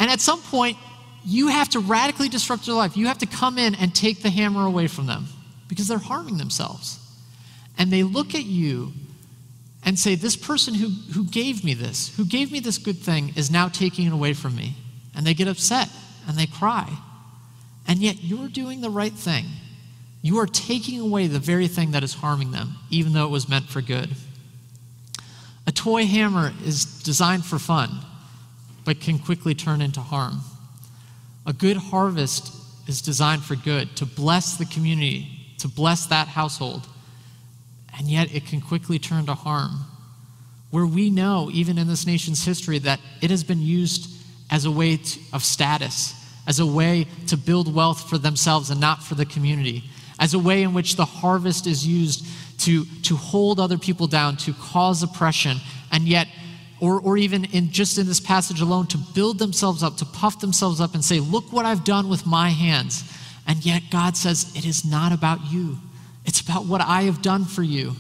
And 0.01 0.11
at 0.11 0.21
some 0.21 0.41
point, 0.43 0.77
you 1.25 1.49
have 1.49 1.71
to 1.71 1.81
radically 1.81 2.29
disrupt 2.29 2.67
their 2.67 2.75
life. 2.75 2.97
You 2.97 3.07
have 3.07 3.19
to 3.19 3.27
come 3.27 3.59
in 3.59 3.75
and 3.75 3.95
take 3.95 4.23
the 4.23 4.31
hammer 4.31 4.67
away 4.67 4.87
from 4.87 5.07
them 5.07 5.27
because 5.69 5.89
they're 5.89 5.99
harming 5.99 6.39
themselves. 6.39 6.99
And 7.79 7.91
they 7.91 8.03
look 8.03 8.35
at 8.35 8.45
you 8.45 8.93
and 9.85 9.99
say, 9.99 10.15
This 10.15 10.37
person 10.37 10.75
who, 10.75 10.89
who 10.89 11.25
gave 11.25 11.65
me 11.65 11.75
this, 11.75 12.15
who 12.17 12.25
gave 12.25 12.53
me 12.53 12.61
this 12.61 12.79
good 12.79 12.99
thing, 12.99 13.33
is 13.37 13.51
now 13.51 13.69
taking 13.69 14.07
it 14.07 14.13
away 14.13 14.35
from 14.35 14.55
me. 14.55 14.75
And 15.15 15.27
they 15.27 15.35
get 15.35 15.49
upset 15.49 15.89
and 16.29 16.37
they 16.37 16.47
cry. 16.47 16.91
And 17.87 18.01
yet 18.01 18.23
you're 18.23 18.49
doing 18.49 18.81
the 18.81 18.91
right 18.91 19.13
thing. 19.13 19.47
You 20.23 20.39
are 20.39 20.47
taking 20.47 21.01
away 21.01 21.27
the 21.27 21.39
very 21.39 21.69
thing 21.69 21.91
that 21.91 22.03
is 22.03 22.15
harming 22.15 22.53
them, 22.53 22.77
even 22.91 23.13
though 23.13 23.27
it 23.27 23.31
was 23.31 23.49
meant 23.49 23.67
for 23.67 23.83
good. 23.83 24.11
A 25.67 25.73
toy 25.73 26.07
hammer 26.07 26.53
is 26.65 26.85
designed 27.03 27.45
for 27.45 27.59
fun, 27.59 27.91
but 28.85 29.01
can 29.01 29.19
quickly 29.19 29.55
turn 29.55 29.81
into 29.81 30.01
harm. 30.01 30.41
A 31.47 31.53
good 31.53 31.77
harvest 31.77 32.53
is 32.87 33.01
designed 33.03 33.43
for 33.43 33.57
good, 33.57 33.97
to 33.97 34.07
bless 34.07 34.57
the 34.57 34.65
community, 34.65 35.29
to 35.59 35.69
bless 35.69 36.07
that 36.07 36.29
household. 36.29 36.87
And 37.97 38.09
yet 38.09 38.35
it 38.35 38.47
can 38.47 38.61
quickly 38.61 38.99
turn 38.99 39.27
to 39.27 39.35
harm. 39.35 39.87
Where 40.71 40.87
we 40.87 41.11
know, 41.11 41.51
even 41.53 41.79
in 41.79 41.87
this 41.87 42.07
nation's 42.07 42.45
history, 42.45 42.79
that 42.81 43.01
it 43.21 43.31
has 43.31 43.45
been 43.45 43.61
used 43.61 44.11
as 44.51 44.65
a 44.65 44.71
way 44.71 44.97
to, 44.97 45.21
of 45.33 45.45
status, 45.45 46.15
as 46.47 46.61
a 46.61 46.67
way 46.67 47.07
to 47.29 47.37
build 47.37 47.73
wealth 47.73 48.09
for 48.09 48.19
themselves 48.19 48.71
and 48.71 48.81
not 48.81 49.03
for 49.03 49.15
the 49.15 49.25
community, 49.25 49.85
as 50.19 50.35
a 50.35 50.39
way 50.39 50.63
in 50.63 50.75
which 50.75 50.97
the 50.97 51.05
harvest 51.05 51.67
is 51.67 51.87
used 51.87 52.27
to, 52.59 52.85
to 53.03 53.17
hold 53.17 53.61
other 53.61 53.79
people 53.79 54.07
down, 54.07 54.37
to 54.39 54.53
cause 54.55 55.03
oppression, 55.03 55.59
and 55.93 56.09
yet, 56.09 56.29
or, 56.85 57.01
or 57.01 57.17
even 57.17 57.47
in 57.47 57.71
just 57.71 57.97
in 57.97 58.07
this 58.07 58.21
passage 58.21 58.61
alone, 58.61 58.87
to 58.89 58.99
build 58.99 59.39
themselves 59.39 59.83
up, 59.83 59.97
to 59.97 60.05
puff 60.05 60.41
themselves 60.41 60.83
up 60.83 60.93
and 60.93 61.03
say, 61.03 61.19
Look 61.19 61.51
what 61.51 61.65
I've 61.65 61.83
done 61.83 62.11
with 62.11 62.27
my 62.27 62.51
hands. 62.51 63.11
And 63.47 63.65
yet 63.65 63.85
God 63.91 64.19
says, 64.19 64.55
It 64.55 64.67
is 64.67 64.85
not 64.85 65.11
about 65.11 65.51
you, 65.51 65.79
it's 66.27 66.43
about 66.43 66.67
what 66.67 66.83
I 66.83 67.05
have 67.05 67.23
done 67.23 67.47
for 67.47 67.63
you. 67.63 67.95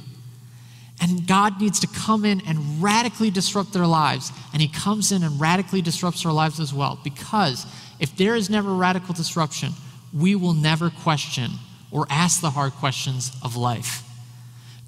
And 1.01 1.27
God 1.27 1.63
needs 1.63 1.81
to 1.81 1.87
come 1.87 2.27
in 2.27 2.43
and 2.47 2.83
radically 2.83 3.31
disrupt 3.31 3.73
their 3.73 3.87
lives. 3.87 4.31
And 4.53 4.61
He 4.61 4.69
comes 4.69 5.13
in 5.13 5.23
and 5.23 5.41
radically 5.41 5.81
disrupts 5.81 6.27
our 6.27 6.33
lives 6.33 6.61
as 6.61 6.75
well. 6.75 7.01
Because 7.03 7.67
if 8.01 8.15
there 8.19 8.37
is 8.37 8.51
never 8.51 8.75
radical 8.75 9.15
disruption, 9.15 9.73
we 10.13 10.35
will 10.35 10.53
never 10.53 10.91
question 10.91 11.53
or 11.91 12.07
ask 12.11 12.43
the 12.43 12.51
hard 12.51 12.73
questions 12.75 13.33
of 13.43 13.57
life. 13.57 14.03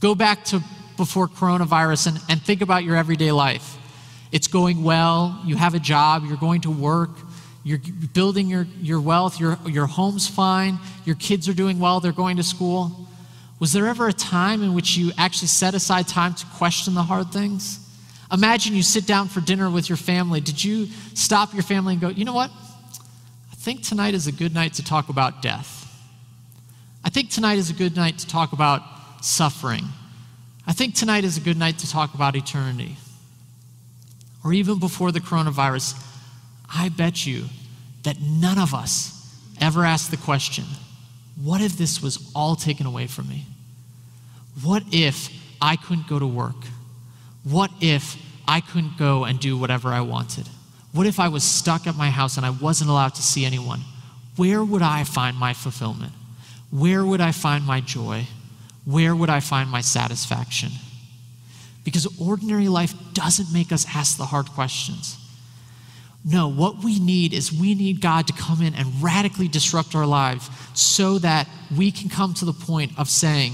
Go 0.00 0.14
back 0.14 0.44
to 0.44 0.62
before 0.98 1.28
coronavirus 1.28 2.08
and, 2.08 2.20
and 2.28 2.42
think 2.42 2.60
about 2.60 2.84
your 2.84 2.94
everyday 2.94 3.32
life. 3.32 3.78
It's 4.32 4.48
going 4.48 4.82
well, 4.82 5.40
you 5.44 5.56
have 5.56 5.74
a 5.74 5.78
job, 5.78 6.24
you're 6.26 6.36
going 6.36 6.62
to 6.62 6.70
work, 6.70 7.10
you're 7.64 7.80
building 8.12 8.48
your, 8.48 8.66
your 8.80 9.00
wealth, 9.00 9.40
your, 9.40 9.58
your 9.66 9.86
home's 9.86 10.28
fine, 10.28 10.78
your 11.04 11.16
kids 11.16 11.48
are 11.48 11.54
doing 11.54 11.78
well, 11.78 12.00
they're 12.00 12.12
going 12.12 12.36
to 12.36 12.42
school. 12.42 13.08
Was 13.58 13.72
there 13.72 13.86
ever 13.86 14.08
a 14.08 14.12
time 14.12 14.62
in 14.62 14.74
which 14.74 14.96
you 14.96 15.12
actually 15.16 15.48
set 15.48 15.74
aside 15.74 16.06
time 16.06 16.34
to 16.34 16.46
question 16.56 16.94
the 16.94 17.02
hard 17.02 17.32
things? 17.32 17.80
Imagine 18.30 18.74
you 18.74 18.82
sit 18.82 19.06
down 19.06 19.28
for 19.28 19.40
dinner 19.40 19.70
with 19.70 19.88
your 19.88 19.96
family. 19.96 20.40
Did 20.40 20.62
you 20.62 20.88
stop 21.14 21.54
your 21.54 21.62
family 21.62 21.94
and 21.94 22.00
go, 22.00 22.08
you 22.08 22.24
know 22.24 22.34
what? 22.34 22.50
I 22.50 23.54
think 23.54 23.82
tonight 23.82 24.14
is 24.14 24.26
a 24.26 24.32
good 24.32 24.52
night 24.52 24.74
to 24.74 24.84
talk 24.84 25.08
about 25.08 25.42
death. 25.42 25.82
I 27.04 27.08
think 27.08 27.30
tonight 27.30 27.58
is 27.58 27.70
a 27.70 27.72
good 27.72 27.96
night 27.96 28.18
to 28.18 28.26
talk 28.26 28.52
about 28.52 28.82
suffering. 29.24 29.84
I 30.66 30.72
think 30.72 30.94
tonight 30.94 31.24
is 31.24 31.36
a 31.36 31.40
good 31.40 31.56
night 31.56 31.78
to 31.78 31.90
talk 31.90 32.14
about 32.14 32.34
eternity. 32.34 32.96
Or 34.46 34.52
even 34.52 34.78
before 34.78 35.10
the 35.10 35.18
coronavirus, 35.18 36.00
I 36.72 36.88
bet 36.88 37.26
you 37.26 37.46
that 38.04 38.20
none 38.20 38.58
of 38.58 38.74
us 38.74 39.12
ever 39.60 39.84
asked 39.84 40.12
the 40.12 40.16
question 40.16 40.64
what 41.42 41.60
if 41.60 41.76
this 41.76 42.00
was 42.00 42.30
all 42.32 42.54
taken 42.54 42.86
away 42.86 43.08
from 43.08 43.28
me? 43.28 43.44
What 44.62 44.84
if 44.92 45.30
I 45.60 45.74
couldn't 45.74 46.06
go 46.06 46.20
to 46.20 46.26
work? 46.28 46.54
What 47.42 47.72
if 47.80 48.16
I 48.46 48.60
couldn't 48.60 48.96
go 48.96 49.24
and 49.24 49.40
do 49.40 49.58
whatever 49.58 49.88
I 49.88 50.00
wanted? 50.02 50.48
What 50.92 51.08
if 51.08 51.18
I 51.18 51.26
was 51.26 51.42
stuck 51.42 51.88
at 51.88 51.96
my 51.96 52.10
house 52.10 52.36
and 52.36 52.46
I 52.46 52.50
wasn't 52.50 52.88
allowed 52.88 53.16
to 53.16 53.22
see 53.22 53.44
anyone? 53.44 53.80
Where 54.36 54.62
would 54.62 54.80
I 54.80 55.02
find 55.02 55.36
my 55.36 55.54
fulfillment? 55.54 56.12
Where 56.70 57.04
would 57.04 57.20
I 57.20 57.32
find 57.32 57.66
my 57.66 57.80
joy? 57.80 58.28
Where 58.84 59.16
would 59.16 59.28
I 59.28 59.40
find 59.40 59.68
my 59.68 59.80
satisfaction? 59.80 60.70
Because 61.86 62.20
ordinary 62.20 62.66
life 62.66 62.94
doesn't 63.14 63.52
make 63.52 63.70
us 63.70 63.86
ask 63.94 64.18
the 64.18 64.24
hard 64.24 64.50
questions. 64.50 65.16
No, 66.24 66.48
what 66.48 66.82
we 66.82 66.98
need 66.98 67.32
is 67.32 67.52
we 67.52 67.76
need 67.76 68.00
God 68.00 68.26
to 68.26 68.32
come 68.32 68.60
in 68.60 68.74
and 68.74 69.00
radically 69.00 69.46
disrupt 69.46 69.94
our 69.94 70.04
lives 70.04 70.50
so 70.74 71.20
that 71.20 71.46
we 71.78 71.92
can 71.92 72.10
come 72.10 72.34
to 72.34 72.44
the 72.44 72.52
point 72.52 72.90
of 72.98 73.08
saying, 73.08 73.52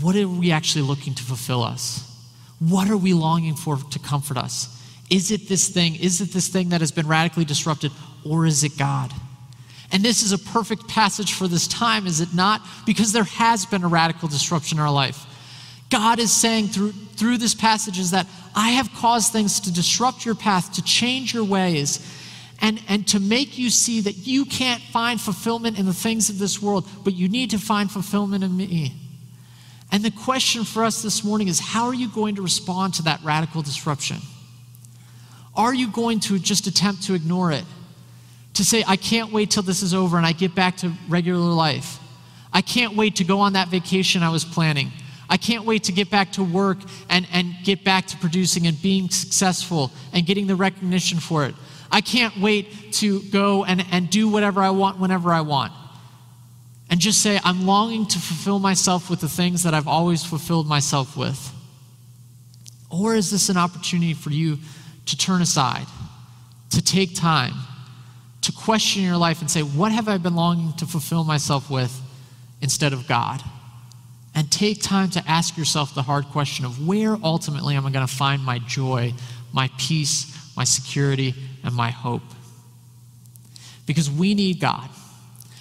what 0.00 0.16
are 0.16 0.28
we 0.28 0.50
actually 0.50 0.82
looking 0.82 1.14
to 1.14 1.22
fulfill 1.22 1.62
us? 1.62 2.02
What 2.58 2.90
are 2.90 2.96
we 2.96 3.14
longing 3.14 3.54
for 3.54 3.76
to 3.76 3.98
comfort 4.00 4.36
us? 4.36 4.68
Is 5.08 5.30
it 5.30 5.48
this 5.48 5.68
thing? 5.68 5.94
Is 5.94 6.20
it 6.20 6.32
this 6.32 6.48
thing 6.48 6.70
that 6.70 6.80
has 6.80 6.90
been 6.90 7.06
radically 7.06 7.44
disrupted, 7.44 7.92
or 8.24 8.46
is 8.46 8.64
it 8.64 8.76
God? 8.76 9.12
And 9.92 10.02
this 10.02 10.24
is 10.24 10.32
a 10.32 10.38
perfect 10.38 10.88
passage 10.88 11.34
for 11.34 11.46
this 11.46 11.68
time, 11.68 12.08
is 12.08 12.20
it 12.20 12.34
not? 12.34 12.62
Because 12.84 13.12
there 13.12 13.22
has 13.22 13.64
been 13.64 13.84
a 13.84 13.88
radical 13.88 14.26
disruption 14.26 14.78
in 14.78 14.82
our 14.82 14.90
life. 14.90 15.24
God 15.90 16.18
is 16.18 16.32
saying 16.32 16.68
through, 16.68 16.92
through 16.92 17.38
this 17.38 17.54
passage 17.54 17.98
is 17.98 18.10
that 18.10 18.26
I 18.54 18.70
have 18.70 18.92
caused 18.94 19.32
things 19.32 19.60
to 19.60 19.72
disrupt 19.72 20.24
your 20.24 20.34
path, 20.34 20.72
to 20.74 20.82
change 20.82 21.32
your 21.32 21.44
ways, 21.44 22.04
and, 22.60 22.80
and 22.88 23.06
to 23.08 23.20
make 23.20 23.58
you 23.58 23.70
see 23.70 24.00
that 24.00 24.26
you 24.26 24.44
can't 24.44 24.82
find 24.82 25.20
fulfillment 25.20 25.78
in 25.78 25.86
the 25.86 25.94
things 25.94 26.30
of 26.30 26.38
this 26.38 26.60
world, 26.60 26.88
but 27.04 27.14
you 27.14 27.28
need 27.28 27.50
to 27.50 27.58
find 27.58 27.90
fulfillment 27.90 28.42
in 28.42 28.56
me. 28.56 28.94
And 29.92 30.04
the 30.04 30.10
question 30.10 30.64
for 30.64 30.84
us 30.84 31.02
this 31.02 31.22
morning 31.22 31.48
is 31.48 31.60
how 31.60 31.86
are 31.86 31.94
you 31.94 32.08
going 32.08 32.36
to 32.36 32.42
respond 32.42 32.94
to 32.94 33.02
that 33.04 33.20
radical 33.22 33.62
disruption? 33.62 34.16
Are 35.54 35.74
you 35.74 35.88
going 35.88 36.20
to 36.20 36.38
just 36.38 36.66
attempt 36.66 37.04
to 37.04 37.14
ignore 37.14 37.52
it? 37.52 37.64
To 38.54 38.64
say, 38.64 38.82
I 38.86 38.96
can't 38.96 39.32
wait 39.32 39.50
till 39.50 39.62
this 39.62 39.82
is 39.82 39.94
over 39.94 40.16
and 40.16 40.26
I 40.26 40.32
get 40.32 40.54
back 40.54 40.78
to 40.78 40.92
regular 41.08 41.38
life. 41.38 41.98
I 42.52 42.62
can't 42.62 42.96
wait 42.96 43.16
to 43.16 43.24
go 43.24 43.40
on 43.40 43.52
that 43.52 43.68
vacation 43.68 44.22
I 44.22 44.30
was 44.30 44.44
planning. 44.44 44.90
I 45.28 45.36
can't 45.36 45.64
wait 45.64 45.84
to 45.84 45.92
get 45.92 46.10
back 46.10 46.32
to 46.32 46.44
work 46.44 46.78
and, 47.08 47.26
and 47.32 47.54
get 47.64 47.84
back 47.84 48.06
to 48.08 48.16
producing 48.16 48.66
and 48.66 48.80
being 48.80 49.08
successful 49.10 49.90
and 50.12 50.24
getting 50.24 50.46
the 50.46 50.54
recognition 50.54 51.18
for 51.18 51.44
it. 51.46 51.54
I 51.90 52.00
can't 52.00 52.36
wait 52.38 52.92
to 52.94 53.22
go 53.22 53.64
and, 53.64 53.84
and 53.90 54.10
do 54.10 54.28
whatever 54.28 54.60
I 54.60 54.70
want 54.70 54.98
whenever 54.98 55.32
I 55.32 55.40
want. 55.40 55.72
And 56.88 57.00
just 57.00 57.20
say, 57.20 57.40
I'm 57.42 57.66
longing 57.66 58.06
to 58.06 58.18
fulfill 58.18 58.58
myself 58.58 59.10
with 59.10 59.20
the 59.20 59.28
things 59.28 59.64
that 59.64 59.74
I've 59.74 59.88
always 59.88 60.24
fulfilled 60.24 60.68
myself 60.68 61.16
with. 61.16 61.52
Or 62.90 63.14
is 63.14 63.30
this 63.30 63.48
an 63.48 63.56
opportunity 63.56 64.14
for 64.14 64.30
you 64.30 64.58
to 65.06 65.16
turn 65.16 65.42
aside, 65.42 65.86
to 66.70 66.82
take 66.82 67.16
time, 67.16 67.54
to 68.42 68.52
question 68.52 69.02
your 69.02 69.16
life 69.16 69.40
and 69.40 69.50
say, 69.50 69.62
What 69.62 69.90
have 69.90 70.08
I 70.08 70.18
been 70.18 70.36
longing 70.36 70.72
to 70.74 70.86
fulfill 70.86 71.24
myself 71.24 71.68
with 71.68 72.00
instead 72.60 72.92
of 72.92 73.08
God? 73.08 73.42
And 74.36 74.52
take 74.52 74.82
time 74.82 75.08
to 75.08 75.24
ask 75.26 75.56
yourself 75.56 75.94
the 75.94 76.02
hard 76.02 76.26
question 76.26 76.66
of 76.66 76.86
where 76.86 77.16
ultimately 77.24 77.74
am 77.74 77.86
I 77.86 77.90
going 77.90 78.06
to 78.06 78.14
find 78.14 78.44
my 78.44 78.58
joy, 78.58 79.14
my 79.50 79.70
peace, 79.78 80.54
my 80.54 80.64
security, 80.64 81.34
and 81.64 81.74
my 81.74 81.90
hope. 81.90 82.22
Because 83.86 84.10
we 84.10 84.34
need 84.34 84.60
God. 84.60 84.90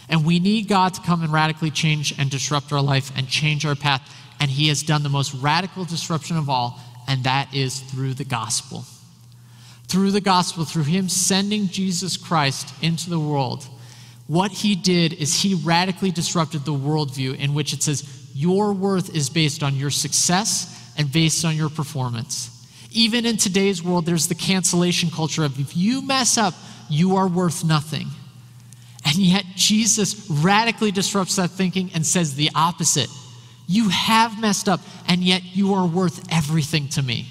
And 0.10 0.26
we 0.26 0.40
need 0.40 0.68
God 0.68 0.94
to 0.96 1.02
come 1.02 1.24
and 1.24 1.32
radically 1.32 1.72
change 1.72 2.14
and 2.20 2.30
disrupt 2.30 2.74
our 2.74 2.82
life 2.82 3.12
and 3.16 3.30
change 3.30 3.66
our 3.66 3.76
path. 3.76 4.02
And 4.42 4.52
He 4.52 4.68
has 4.68 4.84
done 4.84 5.04
the 5.04 5.10
most 5.10 5.34
radical 5.36 5.86
disruption 5.86 6.36
of 6.36 6.50
all, 6.50 6.78
and 7.08 7.24
that 7.24 7.54
is 7.56 7.80
through 7.80 8.16
the 8.16 8.26
gospel. 8.26 8.84
Through 9.88 10.12
the 10.12 10.22
gospel, 10.22 10.66
through 10.66 10.84
Him 10.84 11.08
sending 11.08 11.70
Jesus 11.70 12.18
Christ 12.18 12.74
into 12.84 13.10
the 13.10 13.20
world, 13.20 13.66
what 14.28 14.52
He 14.52 14.76
did 14.76 15.14
is 15.14 15.42
He 15.42 15.54
radically 15.56 16.12
disrupted 16.12 16.66
the 16.66 16.74
worldview 16.74 17.40
in 17.40 17.54
which 17.54 17.72
it 17.72 17.82
says, 17.82 18.25
your 18.36 18.74
worth 18.74 19.16
is 19.16 19.30
based 19.30 19.64
on 19.64 19.78
your 19.78 19.90
success 19.90 20.94
and 20.98 21.10
based 21.10 21.46
on 21.46 21.56
your 21.56 21.70
performance. 21.70 22.52
Even 22.92 23.26
in 23.26 23.38
today's 23.38 23.82
world, 23.82 24.06
there's 24.06 24.28
the 24.28 24.36
cancellation 24.36 25.10
culture 25.10 25.46
of 25.46 25.58
if 25.58 25.76
you 25.78 26.02
mess 26.02 26.38
up, 26.38 26.54
you 26.90 27.16
are 27.16 27.30
worth 27.30 27.64
nothing. 27.64 28.08
And 29.06 29.16
yet, 29.16 29.46
Jesus 29.56 30.30
radically 30.30 30.92
disrupts 30.92 31.38
that 31.38 31.52
thinking 31.52 31.92
and 31.96 32.06
says 32.06 32.36
the 32.36 32.50
opposite. 32.54 33.10
You 33.68 33.88
have 33.88 34.42
messed 34.42 34.68
up, 34.68 34.82
and 35.08 35.22
yet 35.22 35.56
you 35.56 35.74
are 35.74 35.88
worth 35.88 36.22
everything 36.30 36.90
to 36.90 37.02
me. 37.02 37.28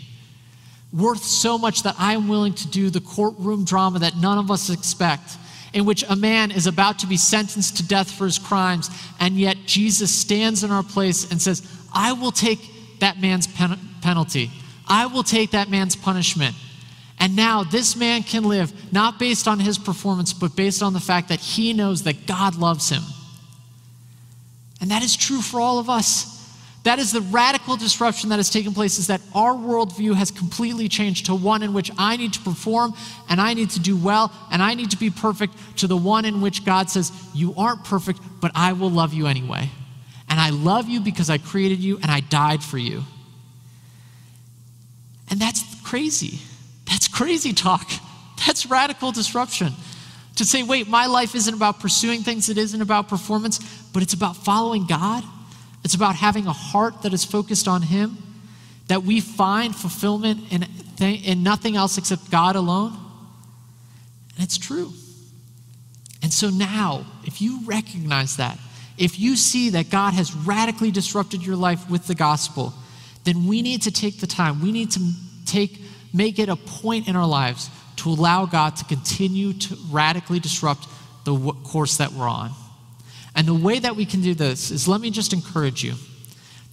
Worth 0.91 1.23
so 1.23 1.59
much 1.59 1.83
that 1.83 1.97
I'm 1.99 2.29
willing 2.29 2.55
to 2.55 2.69
do 2.69 2.89
the 2.89 3.01
courtroom 3.01 3.67
drama 3.67 3.99
that 3.99 4.17
none 4.17 4.39
of 4.39 4.51
us 4.51 4.71
expect 4.71 5.37
in 5.75 5.85
which 5.85 6.05
a 6.09 6.17
man 6.17 6.51
is 6.51 6.67
about 6.67 7.01
to 7.01 7.07
be 7.07 7.17
sentenced 7.17 7.77
to 7.77 7.87
death 7.87 8.11
for 8.11 8.25
his 8.25 8.39
crimes, 8.39 8.89
and 9.21 9.37
yet 9.37 9.57
Jesus 9.67 10.15
stands 10.15 10.65
in 10.65 10.71
our 10.71 10.85
place 10.85 11.31
and 11.31 11.43
says, 11.43 11.63
I 11.93 12.13
will 12.13 12.33
take 12.33 12.61
that 13.01 13.21
man's 13.21 13.47
pen- 13.47 13.79
penalty. 14.01 14.51
I 14.89 15.07
will 15.07 15.25
take 15.25 15.51
that 15.51 15.69
man's 15.69 15.97
punishment. 15.97 16.55
And 17.19 17.37
now 17.37 17.65
this 17.65 17.97
man 17.97 18.23
can 18.23 18.45
live 18.45 18.73
not 18.93 19.19
based 19.19 19.49
on 19.49 19.59
his 19.59 19.79
performance, 19.79 20.33
but 20.33 20.55
based 20.55 20.83
on 20.83 20.93
the 20.93 21.01
fact 21.01 21.29
that 21.29 21.41
he 21.41 21.73
knows 21.73 22.05
that 22.05 22.27
God 22.27 22.57
loves 22.57 22.89
him. 22.89 23.03
And 24.81 24.91
that 24.91 25.03
is 25.03 25.17
true 25.17 25.41
for 25.41 25.61
all 25.61 25.79
of 25.79 25.89
us. 25.89 26.34
That 26.85 26.99
is 26.99 27.13
the 27.13 27.23
radical 27.23 27.77
disruption 27.77 28.29
that 28.29 28.37
has 28.37 28.51
taken 28.51 28.75
place, 28.75 28.99
is 28.99 29.07
that 29.07 29.23
our 29.35 29.55
worldview 29.55 30.15
has 30.15 30.31
completely 30.31 30.87
changed 30.87 31.27
to 31.27 31.35
one 31.35 31.63
in 31.63 31.73
which 31.73 31.91
I 31.97 32.19
need 32.19 32.35
to 32.35 32.41
perform 32.41 32.93
and 33.31 33.41
I 33.41 33.55
need 33.55 33.71
to 33.71 33.81
do 33.81 33.97
well 33.97 34.31
and 34.53 34.63
I 34.63 34.75
need 34.75 34.91
to 34.91 34.99
be 34.99 35.09
perfect, 35.09 35.55
to 35.79 35.87
the 35.87 35.97
one 35.97 36.27
in 36.27 36.43
which 36.43 36.65
God 36.65 36.91
says, 36.91 37.11
You 37.35 37.55
aren't 37.57 37.85
perfect, 37.85 38.21
but 38.41 38.53
I 38.55 38.75
will 38.75 38.91
love 38.91 39.15
you 39.15 39.27
anyway. 39.27 39.71
And 40.29 40.39
I 40.39 40.51
love 40.51 40.89
you 40.89 41.01
because 41.01 41.31
I 41.31 41.39
created 41.39 41.79
you 41.79 41.97
and 41.97 42.11
I 42.11 42.21
died 42.21 42.63
for 42.63 42.77
you. 42.77 43.05
And 45.31 45.41
that's 45.41 45.65
crazy. 45.83 46.41
That's 46.87 47.09
crazy 47.09 47.55
talk. 47.55 47.91
That's 48.47 48.67
radical 48.67 49.11
disruption. 49.11 49.73
To 50.37 50.45
say, 50.45 50.63
wait, 50.63 50.87
my 50.87 51.07
life 51.07 51.35
isn't 51.35 51.55
about 51.55 51.81
pursuing 51.81 52.23
things, 52.23 52.51
it 52.51 52.59
isn't 52.59 52.83
about 52.83 53.09
performance, 53.09 53.59
but 53.93 54.03
it's 54.03 54.13
about 54.13 54.37
following 54.37 54.87
God. 54.87 55.25
It's 55.85 55.95
about 55.95 56.17
having 56.17 56.47
a 56.47 56.53
heart 56.53 57.03
that 57.03 57.13
is 57.13 57.25
focused 57.25 57.69
on 57.69 57.83
Him, 57.83 58.17
that 58.89 59.03
we 59.03 59.21
find 59.21 59.75
fulfillment 59.75 60.53
in, 60.53 60.65
in 61.01 61.43
nothing 61.43 61.77
else 61.77 61.99
except 61.99 62.31
God 62.31 62.57
alone. 62.57 62.97
And 64.35 64.45
it's 64.45 64.59
true. 64.59 64.93
And 66.23 66.33
so 66.33 66.49
now, 66.49 67.05
if 67.25 67.43
you 67.43 67.61
recognize 67.67 68.37
that, 68.37 68.59
if 68.97 69.19
you 69.19 69.37
see 69.37 69.71
that 69.71 69.91
God 69.91 70.15
has 70.15 70.35
radically 70.35 70.91
disrupted 70.91 71.45
your 71.45 71.57
life 71.57 71.91
with 71.91 72.07
the 72.07 72.15
gospel, 72.15 72.73
then 73.25 73.47
we 73.47 73.61
need 73.61 73.83
to 73.83 73.91
take 73.91 74.21
the 74.21 74.27
time. 74.27 74.63
We 74.63 74.73
need 74.73 74.91
to 74.93 75.01
take 75.45 75.81
make 76.15 76.39
it 76.39 76.49
a 76.49 76.57
point 76.57 77.09
in 77.09 77.17
our 77.17 77.27
lives 77.27 77.69
to 77.97 78.09
allow 78.09 78.47
God 78.47 78.77
to 78.77 78.85
continue 78.85 79.53
to 79.53 79.77
radically 79.91 80.39
disrupt 80.39 80.87
the 81.25 81.37
course 81.65 81.97
that 81.99 82.13
we're 82.13 82.29
on. 82.29 82.53
And 83.35 83.49
the 83.49 83.55
way 83.55 83.79
that 83.79 83.97
we 83.97 84.07
can 84.07 84.21
do 84.21 84.35
this 84.35 84.71
is 84.71 84.87
let 84.87 85.01
me 85.01 85.11
just 85.11 85.33
encourage 85.33 85.83
you 85.83 85.95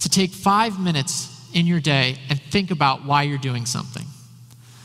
to 0.00 0.08
take 0.08 0.30
five 0.30 0.80
minutes 0.80 1.28
in 1.52 1.66
your 1.66 1.80
day 1.80 2.16
and 2.28 2.40
think 2.40 2.70
about 2.70 3.04
why 3.04 3.22
you're 3.22 3.38
doing 3.38 3.66
something. 3.66 4.06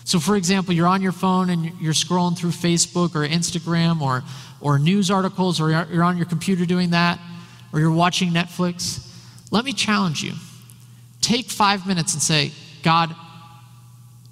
So, 0.03 0.19
for 0.19 0.35
example, 0.35 0.73
you're 0.73 0.87
on 0.87 1.01
your 1.01 1.11
phone 1.11 1.49
and 1.49 1.65
you're 1.81 1.93
scrolling 1.93 2.37
through 2.37 2.51
Facebook 2.51 3.13
or 3.13 3.27
Instagram 3.27 4.01
or, 4.01 4.23
or 4.61 4.79
news 4.79 5.11
articles, 5.11 5.59
or 5.59 5.69
you're 5.69 6.03
on 6.03 6.17
your 6.17 6.25
computer 6.25 6.65
doing 6.65 6.91
that, 6.91 7.19
or 7.73 7.79
you're 7.79 7.91
watching 7.91 8.31
Netflix. 8.31 9.05
Let 9.51 9.65
me 9.65 9.73
challenge 9.73 10.23
you. 10.23 10.33
Take 11.19 11.49
five 11.49 11.85
minutes 11.85 12.13
and 12.13 12.21
say, 12.21 12.51
God, 12.83 13.13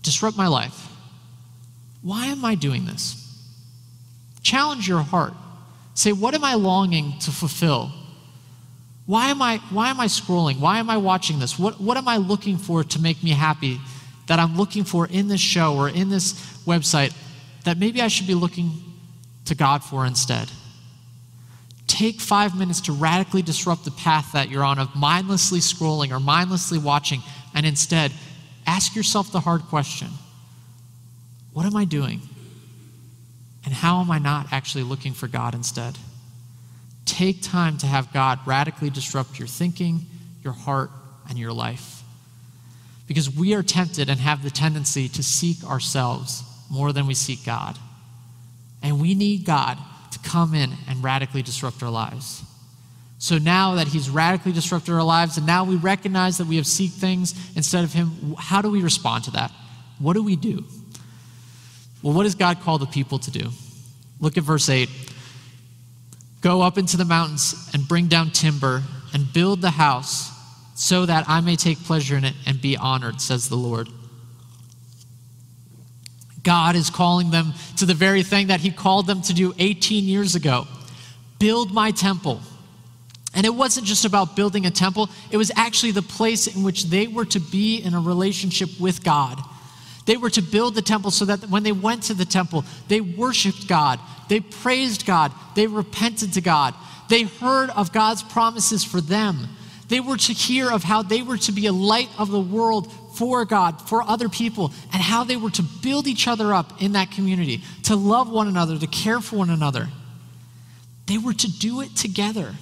disrupt 0.02 0.38
my 0.38 0.48
life. 0.48 0.88
Why 2.02 2.28
am 2.28 2.46
I 2.46 2.56
doing 2.56 2.86
this? 2.86 3.22
Challenge 4.44 4.88
your 4.88 5.02
heart. 5.02 5.34
Say, 5.96 6.12
what 6.12 6.36
am 6.36 6.44
I 6.44 6.54
longing 6.54 7.18
to 7.22 7.32
fulfill? 7.32 7.92
Why 9.08 9.30
am 9.30 9.42
I, 9.42 9.58
why 9.72 9.90
am 9.90 10.00
I 10.00 10.06
scrolling? 10.06 10.60
Why 10.60 10.78
am 10.78 10.90
I 10.90 10.98
watching 10.98 11.40
this? 11.40 11.58
What, 11.58 11.82
what 11.82 11.98
am 11.98 12.08
I 12.08 12.18
looking 12.18 12.58
for 12.58 12.84
to 12.84 13.02
make 13.02 13.24
me 13.24 13.32
happy 13.32 13.80
that 14.28 14.40
I'm 14.40 14.56
looking 14.56 14.84
for 14.84 15.08
in 15.08 15.28
this 15.28 15.42
show 15.42 15.76
or 15.76 15.90
in 15.90 16.10
this 16.10 16.34
website 16.66 17.16
that 17.64 17.80
maybe 17.80 18.02
I 18.02 18.08
should 18.08 18.28
be 18.28 18.36
looking 18.36 18.72
to 19.46 19.56
God 19.56 19.84
for 19.84 20.06
instead? 20.06 20.52
Take 21.88 22.20
five 22.20 22.56
minutes 22.56 22.82
to 22.82 22.92
radically 22.92 23.42
disrupt 23.42 23.86
the 23.86 23.92
path 23.92 24.34
that 24.34 24.50
you're 24.50 24.64
on 24.64 24.78
of 24.78 24.96
mindlessly 24.96 25.60
scrolling 25.60 26.12
or 26.12 26.20
mindlessly 26.20 26.78
watching, 26.78 27.24
and 27.56 27.66
instead 27.66 28.12
Ask 28.68 28.96
yourself 28.96 29.32
the 29.32 29.40
hard 29.40 29.64
question 29.64 30.10
What 31.54 31.66
am 31.66 31.76
I 31.76 31.86
doing? 31.86 32.22
And 33.66 33.74
how 33.74 34.00
am 34.00 34.12
I 34.12 34.20
not 34.20 34.48
actually 34.52 34.84
looking 34.84 35.14
for 35.14 35.28
God 35.28 35.56
instead? 35.56 35.98
Take 37.06 37.42
time 37.42 37.78
to 37.80 37.88
have 37.88 38.14
God 38.14 38.40
radically 38.46 38.90
disrupt 38.90 39.40
your 39.40 39.48
thinking, 39.48 40.06
your 40.44 40.54
heart, 40.54 40.92
and 41.28 41.38
your 41.38 41.54
life. 41.54 42.04
Because 43.08 43.30
we 43.30 43.54
are 43.54 43.64
tempted 43.64 44.10
and 44.10 44.20
have 44.20 44.44
the 44.44 44.50
tendency 44.50 45.08
to 45.10 45.24
seek 45.24 45.64
ourselves 45.64 46.44
more 46.70 46.92
than 46.94 47.08
we 47.08 47.14
seek 47.14 47.46
God. 47.46 47.78
And 48.82 49.02
we 49.02 49.16
need 49.16 49.46
God 49.46 49.78
to 50.12 50.20
come 50.20 50.54
in 50.54 50.72
and 50.88 51.04
radically 51.04 51.42
disrupt 51.42 51.82
our 51.84 51.90
lives. 51.90 52.44
So 53.18 53.38
now 53.38 53.76
that 53.76 53.88
he's 53.88 54.10
radically 54.10 54.52
disrupted 54.52 54.94
our 54.94 55.04
lives, 55.04 55.38
and 55.38 55.48
now 55.48 55.64
we 55.64 55.76
recognize 55.76 56.38
that 56.38 56.48
we 56.48 56.58
have 56.58 56.68
seek 56.68 56.92
things 56.92 57.34
instead 57.56 57.84
of 57.84 57.94
him, 57.94 58.36
how 58.38 58.62
do 58.62 58.70
we 58.70 58.82
respond 58.82 59.24
to 59.26 59.32
that? 59.32 59.52
What 60.00 60.14
do 60.14 60.24
we 60.24 60.36
do? 60.36 60.66
Well, 62.06 62.14
what 62.14 62.22
does 62.22 62.36
God 62.36 62.62
call 62.62 62.78
the 62.78 62.86
people 62.86 63.18
to 63.18 63.32
do? 63.32 63.50
Look 64.20 64.38
at 64.38 64.44
verse 64.44 64.70
8. 64.70 64.88
Go 66.40 66.62
up 66.62 66.78
into 66.78 66.98
the 66.98 67.04
mountains 67.04 67.68
and 67.74 67.88
bring 67.88 68.06
down 68.06 68.30
timber 68.30 68.84
and 69.12 69.34
build 69.34 69.60
the 69.60 69.72
house 69.72 70.30
so 70.76 71.08
that 71.08 71.28
I 71.28 71.42
may 71.42 71.56
take 71.56 71.80
pleasure 71.80 72.16
in 72.16 72.24
it 72.24 72.36
and 72.46 72.62
be 72.62 72.78
honored, 72.78 73.22
says 73.22 73.50
the 73.50 73.56
Lord. 73.56 73.90
God 76.44 76.76
is 76.76 76.92
calling 76.92 77.32
them 77.32 77.54
to 77.78 77.88
the 77.88 77.96
very 77.96 78.22
thing 78.22 78.48
that 78.48 78.60
He 78.60 78.70
called 78.70 79.08
them 79.08 79.24
to 79.24 79.34
do 79.34 79.56
18 79.58 80.04
years 80.04 80.36
ago 80.36 80.68
build 81.40 81.74
my 81.74 81.90
temple. 81.90 82.40
And 83.34 83.48
it 83.48 83.56
wasn't 83.56 83.88
just 83.88 84.06
about 84.06 84.36
building 84.36 84.68
a 84.68 84.72
temple, 84.72 85.10
it 85.32 85.38
was 85.38 85.52
actually 85.56 85.92
the 85.92 86.04
place 86.04 86.46
in 86.46 86.62
which 86.62 86.84
they 86.84 87.08
were 87.08 87.26
to 87.26 87.40
be 87.40 87.78
in 87.78 87.96
a 87.96 88.00
relationship 88.00 88.70
with 88.80 89.04
God. 89.04 89.42
They 90.06 90.18
were 90.18 90.30
to 90.32 90.42
build 90.42 90.76
the 90.76 90.82
temple 90.82 91.12
so 91.12 91.26
that 91.26 91.50
when 91.50 91.64
they 91.64 91.72
went 91.72 92.04
to 92.04 92.14
the 92.14 92.26
temple, 92.26 92.64
they 92.88 93.02
worshiped 93.02 93.68
God, 93.68 94.00
they 94.30 94.40
praised 94.40 95.06
God, 95.06 95.32
they 95.56 95.68
repented 95.68 96.34
to 96.34 96.42
God, 96.42 96.76
they 97.10 97.24
heard 97.24 97.70
of 97.72 97.92
God's 97.92 98.24
promises 98.24 98.84
for 98.84 99.02
them. 99.02 99.48
They 99.88 100.00
were 100.00 100.18
to 100.18 100.34
hear 100.34 100.72
of 100.72 100.84
how 100.84 101.04
they 101.04 101.22
were 101.22 101.38
to 101.38 101.52
be 101.52 101.68
a 101.68 101.74
light 101.74 102.10
of 102.18 102.32
the 102.32 102.40
world 102.40 102.92
for 103.16 103.46
God, 103.46 103.88
for 103.88 104.02
other 104.02 104.30
people, 104.30 104.74
and 104.92 105.02
how 105.02 105.24
they 105.24 105.38
were 105.38 105.52
to 105.52 105.64
build 105.64 106.08
each 106.08 106.28
other 106.28 106.54
up 106.54 106.82
in 106.82 106.94
that 106.94 107.12
community, 107.12 107.62
to 107.84 107.96
love 107.96 108.30
one 108.30 108.48
another, 108.48 108.78
to 108.78 108.88
care 108.88 109.22
for 109.22 109.38
one 109.38 109.50
another. 109.50 109.88
They 111.06 111.18
were 111.20 111.34
to 111.34 111.52
do 111.60 111.82
it 111.82 111.96
together. 111.96 112.56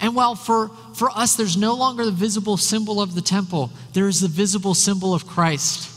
And 0.00 0.14
while 0.14 0.34
for, 0.34 0.70
for 0.94 1.10
us 1.10 1.36
there's 1.36 1.56
no 1.56 1.74
longer 1.74 2.04
the 2.04 2.12
visible 2.12 2.56
symbol 2.56 3.00
of 3.00 3.14
the 3.14 3.20
temple, 3.20 3.70
there 3.92 4.08
is 4.08 4.20
the 4.20 4.28
visible 4.28 4.74
symbol 4.74 5.14
of 5.14 5.26
Christ. 5.26 5.91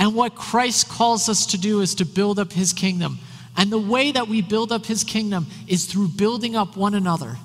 And 0.00 0.14
what 0.14 0.34
Christ 0.34 0.88
calls 0.88 1.28
us 1.28 1.44
to 1.46 1.58
do 1.58 1.82
is 1.82 1.94
to 1.96 2.06
build 2.06 2.38
up 2.38 2.54
his 2.54 2.72
kingdom. 2.72 3.18
And 3.54 3.70
the 3.70 3.78
way 3.78 4.10
that 4.10 4.28
we 4.28 4.40
build 4.40 4.72
up 4.72 4.86
his 4.86 5.04
kingdom 5.04 5.46
is 5.68 5.84
through 5.84 6.08
building 6.08 6.56
up 6.56 6.74
one 6.74 6.94
another, 6.94 7.36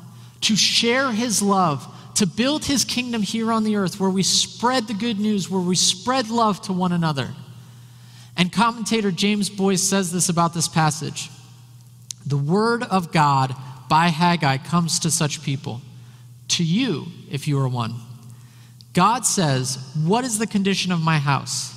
to 0.42 0.56
share 0.56 1.12
his 1.12 1.42
love, 1.42 1.86
to 2.16 2.26
build 2.26 2.64
his 2.64 2.86
kingdom 2.86 3.22
here 3.22 3.52
on 3.52 3.66
the 3.66 3.76
earth, 3.76 4.00
where 4.00 4.10
we 4.10 4.24
spread 4.24 4.88
the 4.88 4.94
good 4.94 5.20
news, 5.20 5.50
where 5.50 5.62
we 5.62 5.76
spread 5.76 6.30
love 6.30 6.62
to 6.62 6.72
one 6.72 6.94
another. 6.94 7.28
And 8.38 8.54
commentator 8.54 9.12
James 9.12 9.50
Boice 9.50 9.84
says 9.84 10.14
this 10.14 10.30
about 10.30 10.54
this 10.54 10.70
passage 10.70 11.30
The 12.26 12.38
word 12.38 12.84
of 12.84 13.12
God 13.12 13.54
by 13.90 14.08
Haggai 14.08 14.60
comes 14.60 15.00
to 15.00 15.12
such 15.12 15.44
people 15.44 15.82
to 16.48 16.64
you 16.64 17.08
if 17.30 17.50
you 17.50 17.60
are 17.60 17.68
one. 17.68 17.96
God 18.94 19.26
says, 19.26 19.94
What 20.06 20.24
is 20.24 20.40
the 20.40 20.48
condition 20.48 20.94
of 20.94 21.02
my 21.02 21.18
house? 21.18 21.75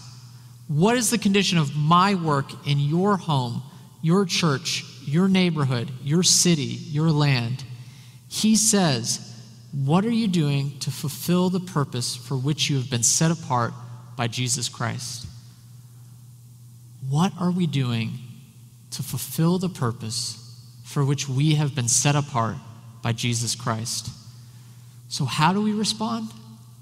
What 0.68 0.96
is 0.96 1.10
the 1.10 1.18
condition 1.18 1.58
of 1.58 1.74
my 1.74 2.14
work 2.14 2.66
in 2.66 2.78
your 2.78 3.16
home, 3.16 3.62
your 4.02 4.26
church, 4.26 4.84
your 5.04 5.26
neighborhood, 5.26 5.90
your 6.02 6.22
city, 6.22 6.62
your 6.62 7.10
land? 7.10 7.64
He 8.28 8.54
says, 8.54 9.34
What 9.72 10.04
are 10.04 10.10
you 10.10 10.28
doing 10.28 10.78
to 10.80 10.90
fulfill 10.90 11.48
the 11.48 11.60
purpose 11.60 12.14
for 12.14 12.36
which 12.36 12.68
you 12.68 12.76
have 12.76 12.90
been 12.90 13.02
set 13.02 13.30
apart 13.30 13.72
by 14.16 14.28
Jesus 14.28 14.68
Christ? 14.68 15.26
What 17.08 17.32
are 17.40 17.50
we 17.50 17.66
doing 17.66 18.18
to 18.90 19.02
fulfill 19.02 19.58
the 19.58 19.70
purpose 19.70 20.44
for 20.84 21.02
which 21.02 21.28
we 21.28 21.54
have 21.54 21.74
been 21.74 21.88
set 21.88 22.14
apart 22.14 22.56
by 23.02 23.12
Jesus 23.12 23.54
Christ? 23.54 24.10
So, 25.08 25.24
how 25.24 25.54
do 25.54 25.62
we 25.62 25.72
respond? 25.72 26.28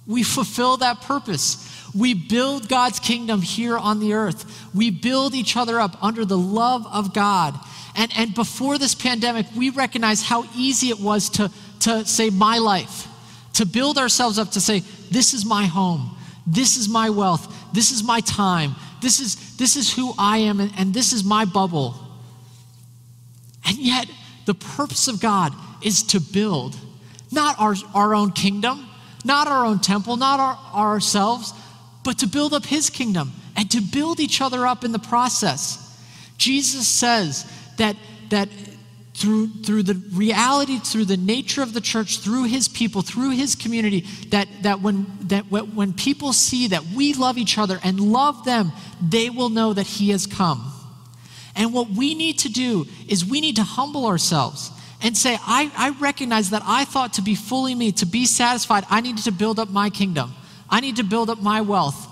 We 0.07 0.23
fulfill 0.23 0.77
that 0.79 1.01
purpose. 1.03 1.73
We 1.95 2.15
build 2.15 2.69
God's 2.69 3.01
kingdom 3.01 3.43
here 3.43 3.77
on 3.77 4.01
the 4.01 4.15
earth. 4.15 4.69
We 4.75 4.91
build 4.91 5.35
each 5.35 5.57
other 5.57 5.81
up 5.81 6.03
under 6.03 6.25
the 6.25 6.39
love 6.39 6.87
of 6.93 7.13
God. 7.13 7.59
And, 7.97 8.13
and 8.17 8.35
before 8.35 8.79
this 8.79 8.95
pandemic, 8.95 9.47
we 9.57 9.71
recognized 9.71 10.25
how 10.25 10.45
easy 10.55 10.91
it 10.91 11.01
was 11.01 11.31
to, 11.31 11.51
to 11.81 12.05
say, 12.05 12.31
my 12.31 12.59
life, 12.59 13.09
to 13.55 13.65
build 13.65 13.97
ourselves 13.97 14.39
up 14.39 14.51
to 14.53 14.61
say, 14.61 14.81
this 15.11 15.33
is 15.33 15.47
my 15.47 15.65
home, 15.65 16.17
this 16.47 16.77
is 16.77 16.89
my 16.89 17.09
wealth, 17.09 17.53
this 17.73 17.91
is 17.91 18.05
my 18.05 18.21
time, 18.21 18.75
this 19.01 19.19
is, 19.19 19.57
this 19.57 19.77
is 19.77 19.93
who 19.93 20.13
I 20.19 20.39
am, 20.39 20.61
and, 20.61 20.73
and 20.77 20.93
this 20.93 21.13
is 21.13 21.25
my 21.25 21.47
bubble. 21.47 21.95
And 23.67 23.79
yet, 23.79 24.07
the 24.45 24.55
purpose 24.55 25.09
of 25.09 25.21
God 25.21 25.55
is 25.83 26.03
to 26.05 26.21
build, 26.21 26.77
not 27.33 27.59
our, 27.59 27.75
our 27.95 28.15
own 28.15 28.33
kingdom, 28.33 28.86
not 29.27 29.49
our 29.49 29.67
own 29.67 29.81
temple, 29.81 30.17
not 30.17 30.41
our, 30.41 30.59
ourselves, 30.75 31.53
but 32.05 32.19
to 32.21 32.27
build 32.27 32.55
up 32.55 32.65
His 32.65 32.89
kingdom 32.89 33.33
and 33.57 33.71
to 33.71 33.81
build 33.81 34.21
each 34.21 34.41
other 34.41 34.67
up 34.67 34.85
in 34.85 34.93
the 34.93 34.99
process. 34.99 35.83
Jesus 36.39 36.87
says 36.87 37.51
that, 37.79 37.97
that 38.31 38.49
through, 39.15 39.49
through 39.63 39.83
the 39.83 39.95
reality, 40.13 40.79
through 40.79 41.07
the 41.07 41.17
nature 41.17 41.63
of 41.63 41.73
the 41.73 41.81
church, 41.81 42.19
through 42.19 42.45
his 42.45 42.69
people, 42.69 43.01
through 43.01 43.31
his 43.31 43.55
community, 43.55 44.01
that, 44.29 44.47
that, 44.61 44.83
when, 44.83 45.07
that 45.23 45.51
when 45.51 45.95
people 45.95 46.35
see 46.35 46.69
that 46.69 46.85
we 46.95 47.15
love 47.15 47.39
each 47.39 47.57
other 47.57 47.81
and 47.83 47.99
love 47.99 48.45
them, 48.45 48.73
they 49.01 49.31
will 49.31 49.49
know 49.49 49.73
that 49.73 49.87
he 49.87 50.11
has 50.11 50.27
come. 50.27 50.71
And 51.55 51.73
what 51.73 51.89
we 51.89 52.15
need 52.15 52.41
to 52.41 52.51
do 52.51 52.85
is 53.09 53.25
we 53.25 53.41
need 53.41 53.57
to 53.57 53.63
humble 53.63 54.05
ourselves 54.05 54.71
and 55.07 55.17
say, 55.17 55.39
I, 55.43 55.71
I 55.77 55.91
recognize 56.01 56.51
that 56.51 56.63
I 56.67 56.85
thought 56.85 57.13
to 57.13 57.23
be 57.23 57.37
fully 57.37 57.77
me, 57.77 57.93
to 57.93 58.05
be 58.05 58.27
satisfied, 58.27 58.83
I 58.91 59.01
needed 59.01 59.23
to 59.23 59.31
build 59.31 59.61
up 59.61 59.71
my 59.71 59.89
kingdom. 59.89 60.35
I 60.69 60.81
need 60.81 60.97
to 60.97 61.05
build 61.05 61.31
up 61.31 61.41
my 61.41 61.61
wealth. 61.61 62.09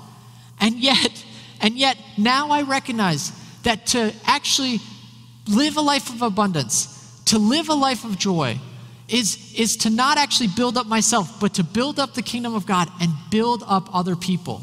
And 0.60 0.76
yet, 0.76 1.24
and 1.60 1.74
yet 1.74 1.98
now 2.16 2.50
I 2.50 2.62
recognize 2.62 3.32
that 3.64 3.86
to 3.88 4.14
actually 4.24 4.78
live 5.48 5.76
a 5.76 5.80
life 5.80 6.08
of 6.08 6.22
abundance, 6.22 7.20
to 7.24 7.36
live 7.36 7.68
a 7.68 7.74
life 7.74 8.04
of 8.04 8.16
joy, 8.16 8.60
is, 9.08 9.52
is 9.58 9.76
to 9.78 9.90
not 9.90 10.16
actually 10.16 10.50
build 10.54 10.76
up 10.76 10.86
myself, 10.86 11.40
but 11.40 11.54
to 11.54 11.64
build 11.64 11.98
up 11.98 12.14
the 12.14 12.22
kingdom 12.22 12.54
of 12.54 12.64
God 12.64 12.88
and 13.00 13.10
build 13.28 13.64
up 13.66 13.92
other 13.92 14.14
people. 14.14 14.62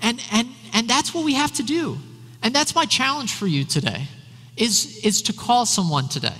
And, 0.00 0.18
and, 0.32 0.48
and 0.72 0.88
that's 0.88 1.12
what 1.12 1.26
we 1.26 1.34
have 1.34 1.52
to 1.56 1.62
do. 1.62 1.98
And 2.42 2.54
that's 2.54 2.74
my 2.74 2.86
challenge 2.86 3.34
for 3.34 3.46
you 3.46 3.64
today, 3.64 4.08
is, 4.56 5.04
is 5.04 5.20
to 5.20 5.34
call 5.34 5.66
someone 5.66 6.08
today. 6.08 6.38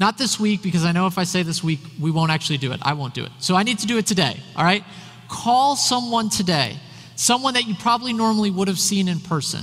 Not 0.00 0.16
this 0.16 0.40
week, 0.40 0.62
because 0.62 0.86
I 0.86 0.92
know 0.92 1.06
if 1.06 1.18
I 1.18 1.24
say 1.24 1.42
this 1.42 1.62
week, 1.62 1.80
we 2.00 2.10
won't 2.10 2.30
actually 2.30 2.56
do 2.56 2.72
it. 2.72 2.80
I 2.80 2.94
won't 2.94 3.12
do 3.12 3.22
it. 3.22 3.30
So 3.38 3.54
I 3.54 3.62
need 3.62 3.80
to 3.80 3.86
do 3.86 3.98
it 3.98 4.06
today, 4.06 4.40
all 4.56 4.64
right? 4.64 4.82
Call 5.28 5.76
someone 5.76 6.30
today, 6.30 6.78
someone 7.16 7.52
that 7.52 7.66
you 7.66 7.74
probably 7.74 8.14
normally 8.14 8.50
would 8.50 8.66
have 8.66 8.78
seen 8.78 9.08
in 9.08 9.20
person. 9.20 9.60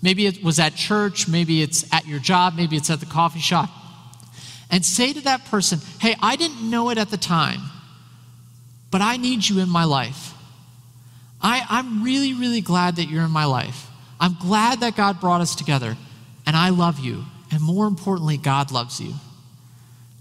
Maybe 0.00 0.26
it 0.26 0.44
was 0.44 0.60
at 0.60 0.76
church, 0.76 1.26
maybe 1.26 1.60
it's 1.60 1.92
at 1.92 2.06
your 2.06 2.20
job, 2.20 2.54
maybe 2.54 2.76
it's 2.76 2.88
at 2.88 3.00
the 3.00 3.06
coffee 3.06 3.40
shop. 3.40 3.68
And 4.70 4.84
say 4.84 5.12
to 5.12 5.20
that 5.22 5.44
person, 5.46 5.80
hey, 6.00 6.14
I 6.22 6.36
didn't 6.36 6.70
know 6.70 6.90
it 6.90 6.96
at 6.96 7.10
the 7.10 7.16
time, 7.16 7.60
but 8.92 9.00
I 9.00 9.16
need 9.16 9.46
you 9.46 9.58
in 9.58 9.68
my 9.68 9.84
life. 9.84 10.34
I, 11.42 11.66
I'm 11.68 12.04
really, 12.04 12.32
really 12.32 12.60
glad 12.60 12.96
that 12.96 13.06
you're 13.06 13.24
in 13.24 13.30
my 13.32 13.46
life. 13.46 13.88
I'm 14.20 14.36
glad 14.40 14.80
that 14.80 14.94
God 14.94 15.20
brought 15.20 15.40
us 15.40 15.56
together, 15.56 15.96
and 16.46 16.56
I 16.56 16.68
love 16.68 17.00
you. 17.00 17.24
And 17.50 17.60
more 17.60 17.88
importantly, 17.88 18.36
God 18.36 18.70
loves 18.70 19.00
you. 19.00 19.14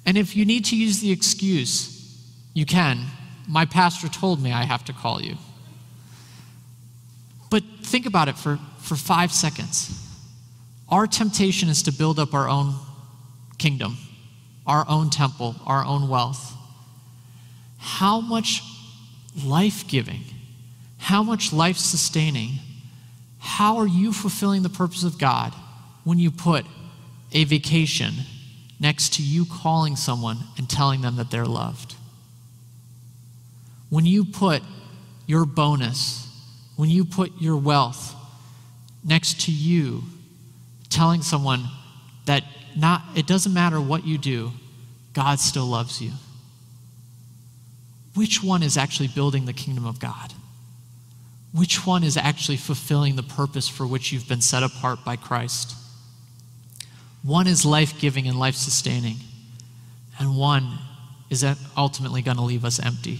And 0.09 0.17
if 0.17 0.35
you 0.35 0.43
need 0.43 0.65
to 0.65 0.75
use 0.75 1.01
the 1.01 1.11
excuse, 1.11 2.19
you 2.55 2.65
can. 2.65 2.99
My 3.47 3.65
pastor 3.65 4.07
told 4.07 4.41
me 4.41 4.51
I 4.51 4.63
have 4.63 4.83
to 4.85 4.91
call 4.91 5.21
you. 5.21 5.37
But 7.51 7.61
think 7.83 8.07
about 8.07 8.27
it 8.27 8.35
for, 8.35 8.57
for 8.79 8.95
five 8.95 9.31
seconds. 9.31 10.03
Our 10.89 11.05
temptation 11.05 11.69
is 11.69 11.83
to 11.83 11.93
build 11.93 12.17
up 12.17 12.33
our 12.33 12.49
own 12.49 12.73
kingdom, 13.59 13.97
our 14.65 14.83
own 14.89 15.11
temple, 15.11 15.55
our 15.67 15.85
own 15.85 16.09
wealth. 16.09 16.55
How 17.77 18.19
much 18.19 18.63
life 19.45 19.87
giving, 19.87 20.23
how 20.97 21.21
much 21.21 21.53
life 21.53 21.77
sustaining, 21.77 22.53
how 23.37 23.77
are 23.77 23.87
you 23.87 24.11
fulfilling 24.11 24.63
the 24.63 24.69
purpose 24.69 25.03
of 25.03 25.19
God 25.19 25.53
when 26.03 26.17
you 26.17 26.31
put 26.31 26.65
a 27.31 27.43
vacation 27.43 28.15
next 28.79 29.13
to 29.15 29.23
you 29.23 29.45
calling 29.45 29.95
someone 29.95 30.37
and 30.57 30.69
telling 30.69 31.01
them 31.01 31.17
that 31.17 31.31
they're 31.31 31.45
loved? 31.45 31.95
When 33.89 34.05
you 34.05 34.25
put 34.25 34.61
your 35.25 35.45
bonus 35.45 36.29
when 36.79 36.89
you 36.89 37.03
put 37.03 37.41
your 37.41 37.57
wealth 37.57 38.15
next 39.03 39.41
to 39.41 39.51
you, 39.51 40.03
telling 40.89 41.21
someone 41.21 41.65
that 42.23 42.45
not, 42.73 43.03
it 43.17 43.27
doesn't 43.27 43.53
matter 43.53 43.81
what 43.81 44.07
you 44.07 44.17
do, 44.17 44.53
God 45.11 45.41
still 45.41 45.65
loves 45.65 46.01
you. 46.01 46.13
Which 48.15 48.41
one 48.41 48.63
is 48.63 48.77
actually 48.77 49.09
building 49.09 49.43
the 49.43 49.51
kingdom 49.51 49.85
of 49.85 49.99
God? 49.99 50.31
Which 51.51 51.85
one 51.85 52.01
is 52.01 52.15
actually 52.15 52.55
fulfilling 52.55 53.17
the 53.17 53.23
purpose 53.23 53.67
for 53.67 53.85
which 53.85 54.13
you've 54.13 54.29
been 54.29 54.39
set 54.39 54.63
apart 54.63 55.03
by 55.03 55.17
Christ? 55.17 55.75
One 57.23 57.47
is 57.47 57.65
life 57.65 57.99
giving 57.99 58.27
and 58.27 58.39
life 58.39 58.55
sustaining, 58.55 59.17
and 60.19 60.37
one 60.37 60.79
is 61.29 61.45
ultimately 61.77 62.21
going 62.21 62.37
to 62.37 62.43
leave 62.43 62.65
us 62.65 62.79
empty. 62.79 63.19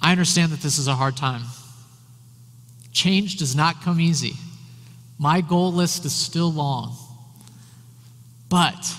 I 0.00 0.12
understand 0.12 0.52
that 0.52 0.60
this 0.60 0.78
is 0.78 0.88
a 0.88 0.94
hard 0.94 1.16
time. 1.16 1.42
Change 2.92 3.36
does 3.36 3.56
not 3.56 3.82
come 3.82 4.00
easy. 4.00 4.34
My 5.18 5.40
goal 5.40 5.72
list 5.72 6.04
is 6.04 6.12
still 6.12 6.52
long. 6.52 6.96
But 8.48 8.94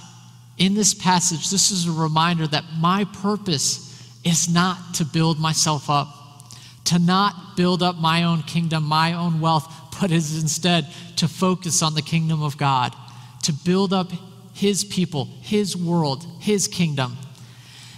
in 0.57 0.73
this 0.73 0.93
passage, 0.93 1.51
this 1.51 1.69
is 1.69 1.87
a 1.87 1.91
reminder 1.91 2.47
that 2.47 2.63
my 2.79 3.03
purpose 3.05 3.89
is 4.23 4.49
not 4.49 4.95
to 4.95 5.05
build 5.05 5.39
myself 5.39 5.89
up, 5.89 6.07
to 6.85 6.97
not 6.97 7.55
build 7.55 7.83
up 7.83 7.97
my 7.97 8.23
own 8.23 8.41
kingdom, 8.43 8.83
my 8.83 9.13
own 9.13 9.41
wealth, 9.41 9.71
but 9.99 10.11
is 10.11 10.41
instead 10.41 10.87
to 11.17 11.27
focus 11.27 11.81
on 11.81 11.95
the 11.95 12.01
kingdom 12.01 12.43
of 12.43 12.57
God, 12.57 12.95
to 13.43 13.53
build 13.53 13.93
up 13.93 14.11
His 14.53 14.83
people, 14.83 15.25
His 15.41 15.75
world, 15.75 16.25
His 16.39 16.67
kingdom. 16.67 17.17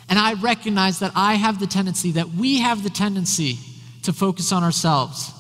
And 0.10 0.20
I 0.20 0.34
recognize 0.34 1.00
that 1.00 1.12
I 1.16 1.36
have 1.36 1.60
the 1.60 1.68
tendency, 1.68 2.12
that 2.12 2.30
we 2.30 2.60
have 2.60 2.84
the 2.84 2.90
tendency 2.90 3.58
to 4.04 4.14
focus 4.14 4.52
on 4.52 4.64
ourselves. 4.64 5.32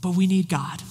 But 0.00 0.16
we 0.16 0.26
need 0.26 0.48
God. 0.48 0.82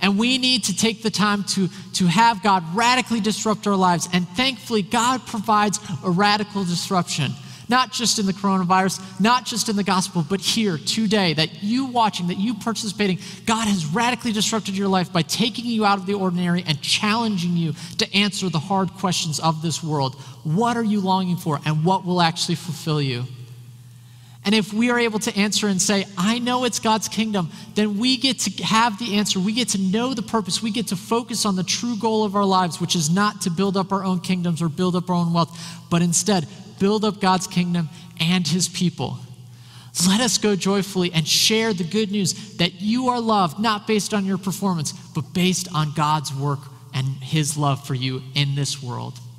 And 0.00 0.18
we 0.18 0.38
need 0.38 0.64
to 0.64 0.76
take 0.76 1.02
the 1.02 1.10
time 1.10 1.44
to, 1.44 1.68
to 1.94 2.06
have 2.06 2.42
God 2.42 2.64
radically 2.74 3.20
disrupt 3.20 3.66
our 3.66 3.76
lives. 3.76 4.08
And 4.12 4.26
thankfully, 4.28 4.82
God 4.82 5.26
provides 5.26 5.78
a 6.02 6.10
radical 6.10 6.64
disruption 6.64 7.32
not 7.70 7.92
just 7.92 8.18
in 8.18 8.26
the 8.26 8.32
coronavirus, 8.32 9.20
not 9.20 9.46
just 9.46 9.68
in 9.68 9.76
the 9.76 9.84
gospel, 9.84 10.26
but 10.28 10.40
here 10.40 10.76
today, 10.76 11.32
that 11.34 11.62
you 11.62 11.86
watching, 11.86 12.26
that 12.26 12.36
you 12.36 12.54
participating, 12.54 13.20
God 13.46 13.68
has 13.68 13.86
radically 13.86 14.32
disrupted 14.32 14.76
your 14.76 14.88
life 14.88 15.12
by 15.12 15.22
taking 15.22 15.66
you 15.66 15.86
out 15.86 15.96
of 15.96 16.04
the 16.04 16.14
ordinary 16.14 16.64
and 16.66 16.82
challenging 16.82 17.56
you 17.56 17.74
to 17.98 18.12
answer 18.12 18.48
the 18.48 18.58
hard 18.58 18.90
questions 18.94 19.38
of 19.38 19.62
this 19.62 19.84
world. 19.84 20.16
What 20.42 20.76
are 20.76 20.84
you 20.84 21.00
longing 21.00 21.36
for, 21.36 21.60
and 21.64 21.84
what 21.84 22.04
will 22.04 22.20
actually 22.20 22.56
fulfill 22.56 23.00
you? 23.00 23.24
And 24.44 24.54
if 24.54 24.72
we 24.72 24.90
are 24.90 24.98
able 24.98 25.18
to 25.20 25.36
answer 25.36 25.68
and 25.68 25.80
say, 25.80 26.06
I 26.16 26.38
know 26.38 26.64
it's 26.64 26.80
God's 26.80 27.08
kingdom, 27.08 27.50
then 27.74 27.98
we 27.98 28.16
get 28.16 28.38
to 28.40 28.64
have 28.64 28.98
the 28.98 29.16
answer. 29.16 29.38
We 29.38 29.52
get 29.52 29.68
to 29.70 29.78
know 29.78 30.14
the 30.14 30.22
purpose. 30.22 30.62
We 30.62 30.72
get 30.72 30.88
to 30.88 30.96
focus 30.96 31.44
on 31.44 31.56
the 31.56 31.62
true 31.62 31.96
goal 31.96 32.24
of 32.24 32.34
our 32.34 32.46
lives, 32.46 32.80
which 32.80 32.96
is 32.96 33.10
not 33.10 33.42
to 33.42 33.50
build 33.50 33.76
up 33.76 33.92
our 33.92 34.02
own 34.02 34.18
kingdoms 34.20 34.62
or 34.62 34.70
build 34.70 34.96
up 34.96 35.10
our 35.10 35.16
own 35.16 35.34
wealth, 35.34 35.56
but 35.90 36.00
instead 36.00 36.48
build 36.80 37.04
up 37.04 37.20
God's 37.20 37.46
kingdom 37.46 37.88
and 38.18 38.44
his 38.48 38.68
people. 38.68 39.18
Let 40.08 40.20
us 40.20 40.38
go 40.38 40.56
joyfully 40.56 41.12
and 41.12 41.26
share 41.28 41.72
the 41.72 41.84
good 41.84 42.10
news 42.10 42.56
that 42.56 42.80
you 42.80 43.10
are 43.10 43.20
loved, 43.20 43.60
not 43.60 43.86
based 43.86 44.12
on 44.12 44.24
your 44.24 44.38
performance, 44.38 44.92
but 45.14 45.32
based 45.32 45.68
on 45.72 45.92
God's 45.94 46.34
work 46.34 46.60
and 46.92 47.06
his 47.06 47.56
love 47.56 47.86
for 47.86 47.94
you 47.94 48.22
in 48.34 48.56
this 48.56 48.82
world. 48.82 49.20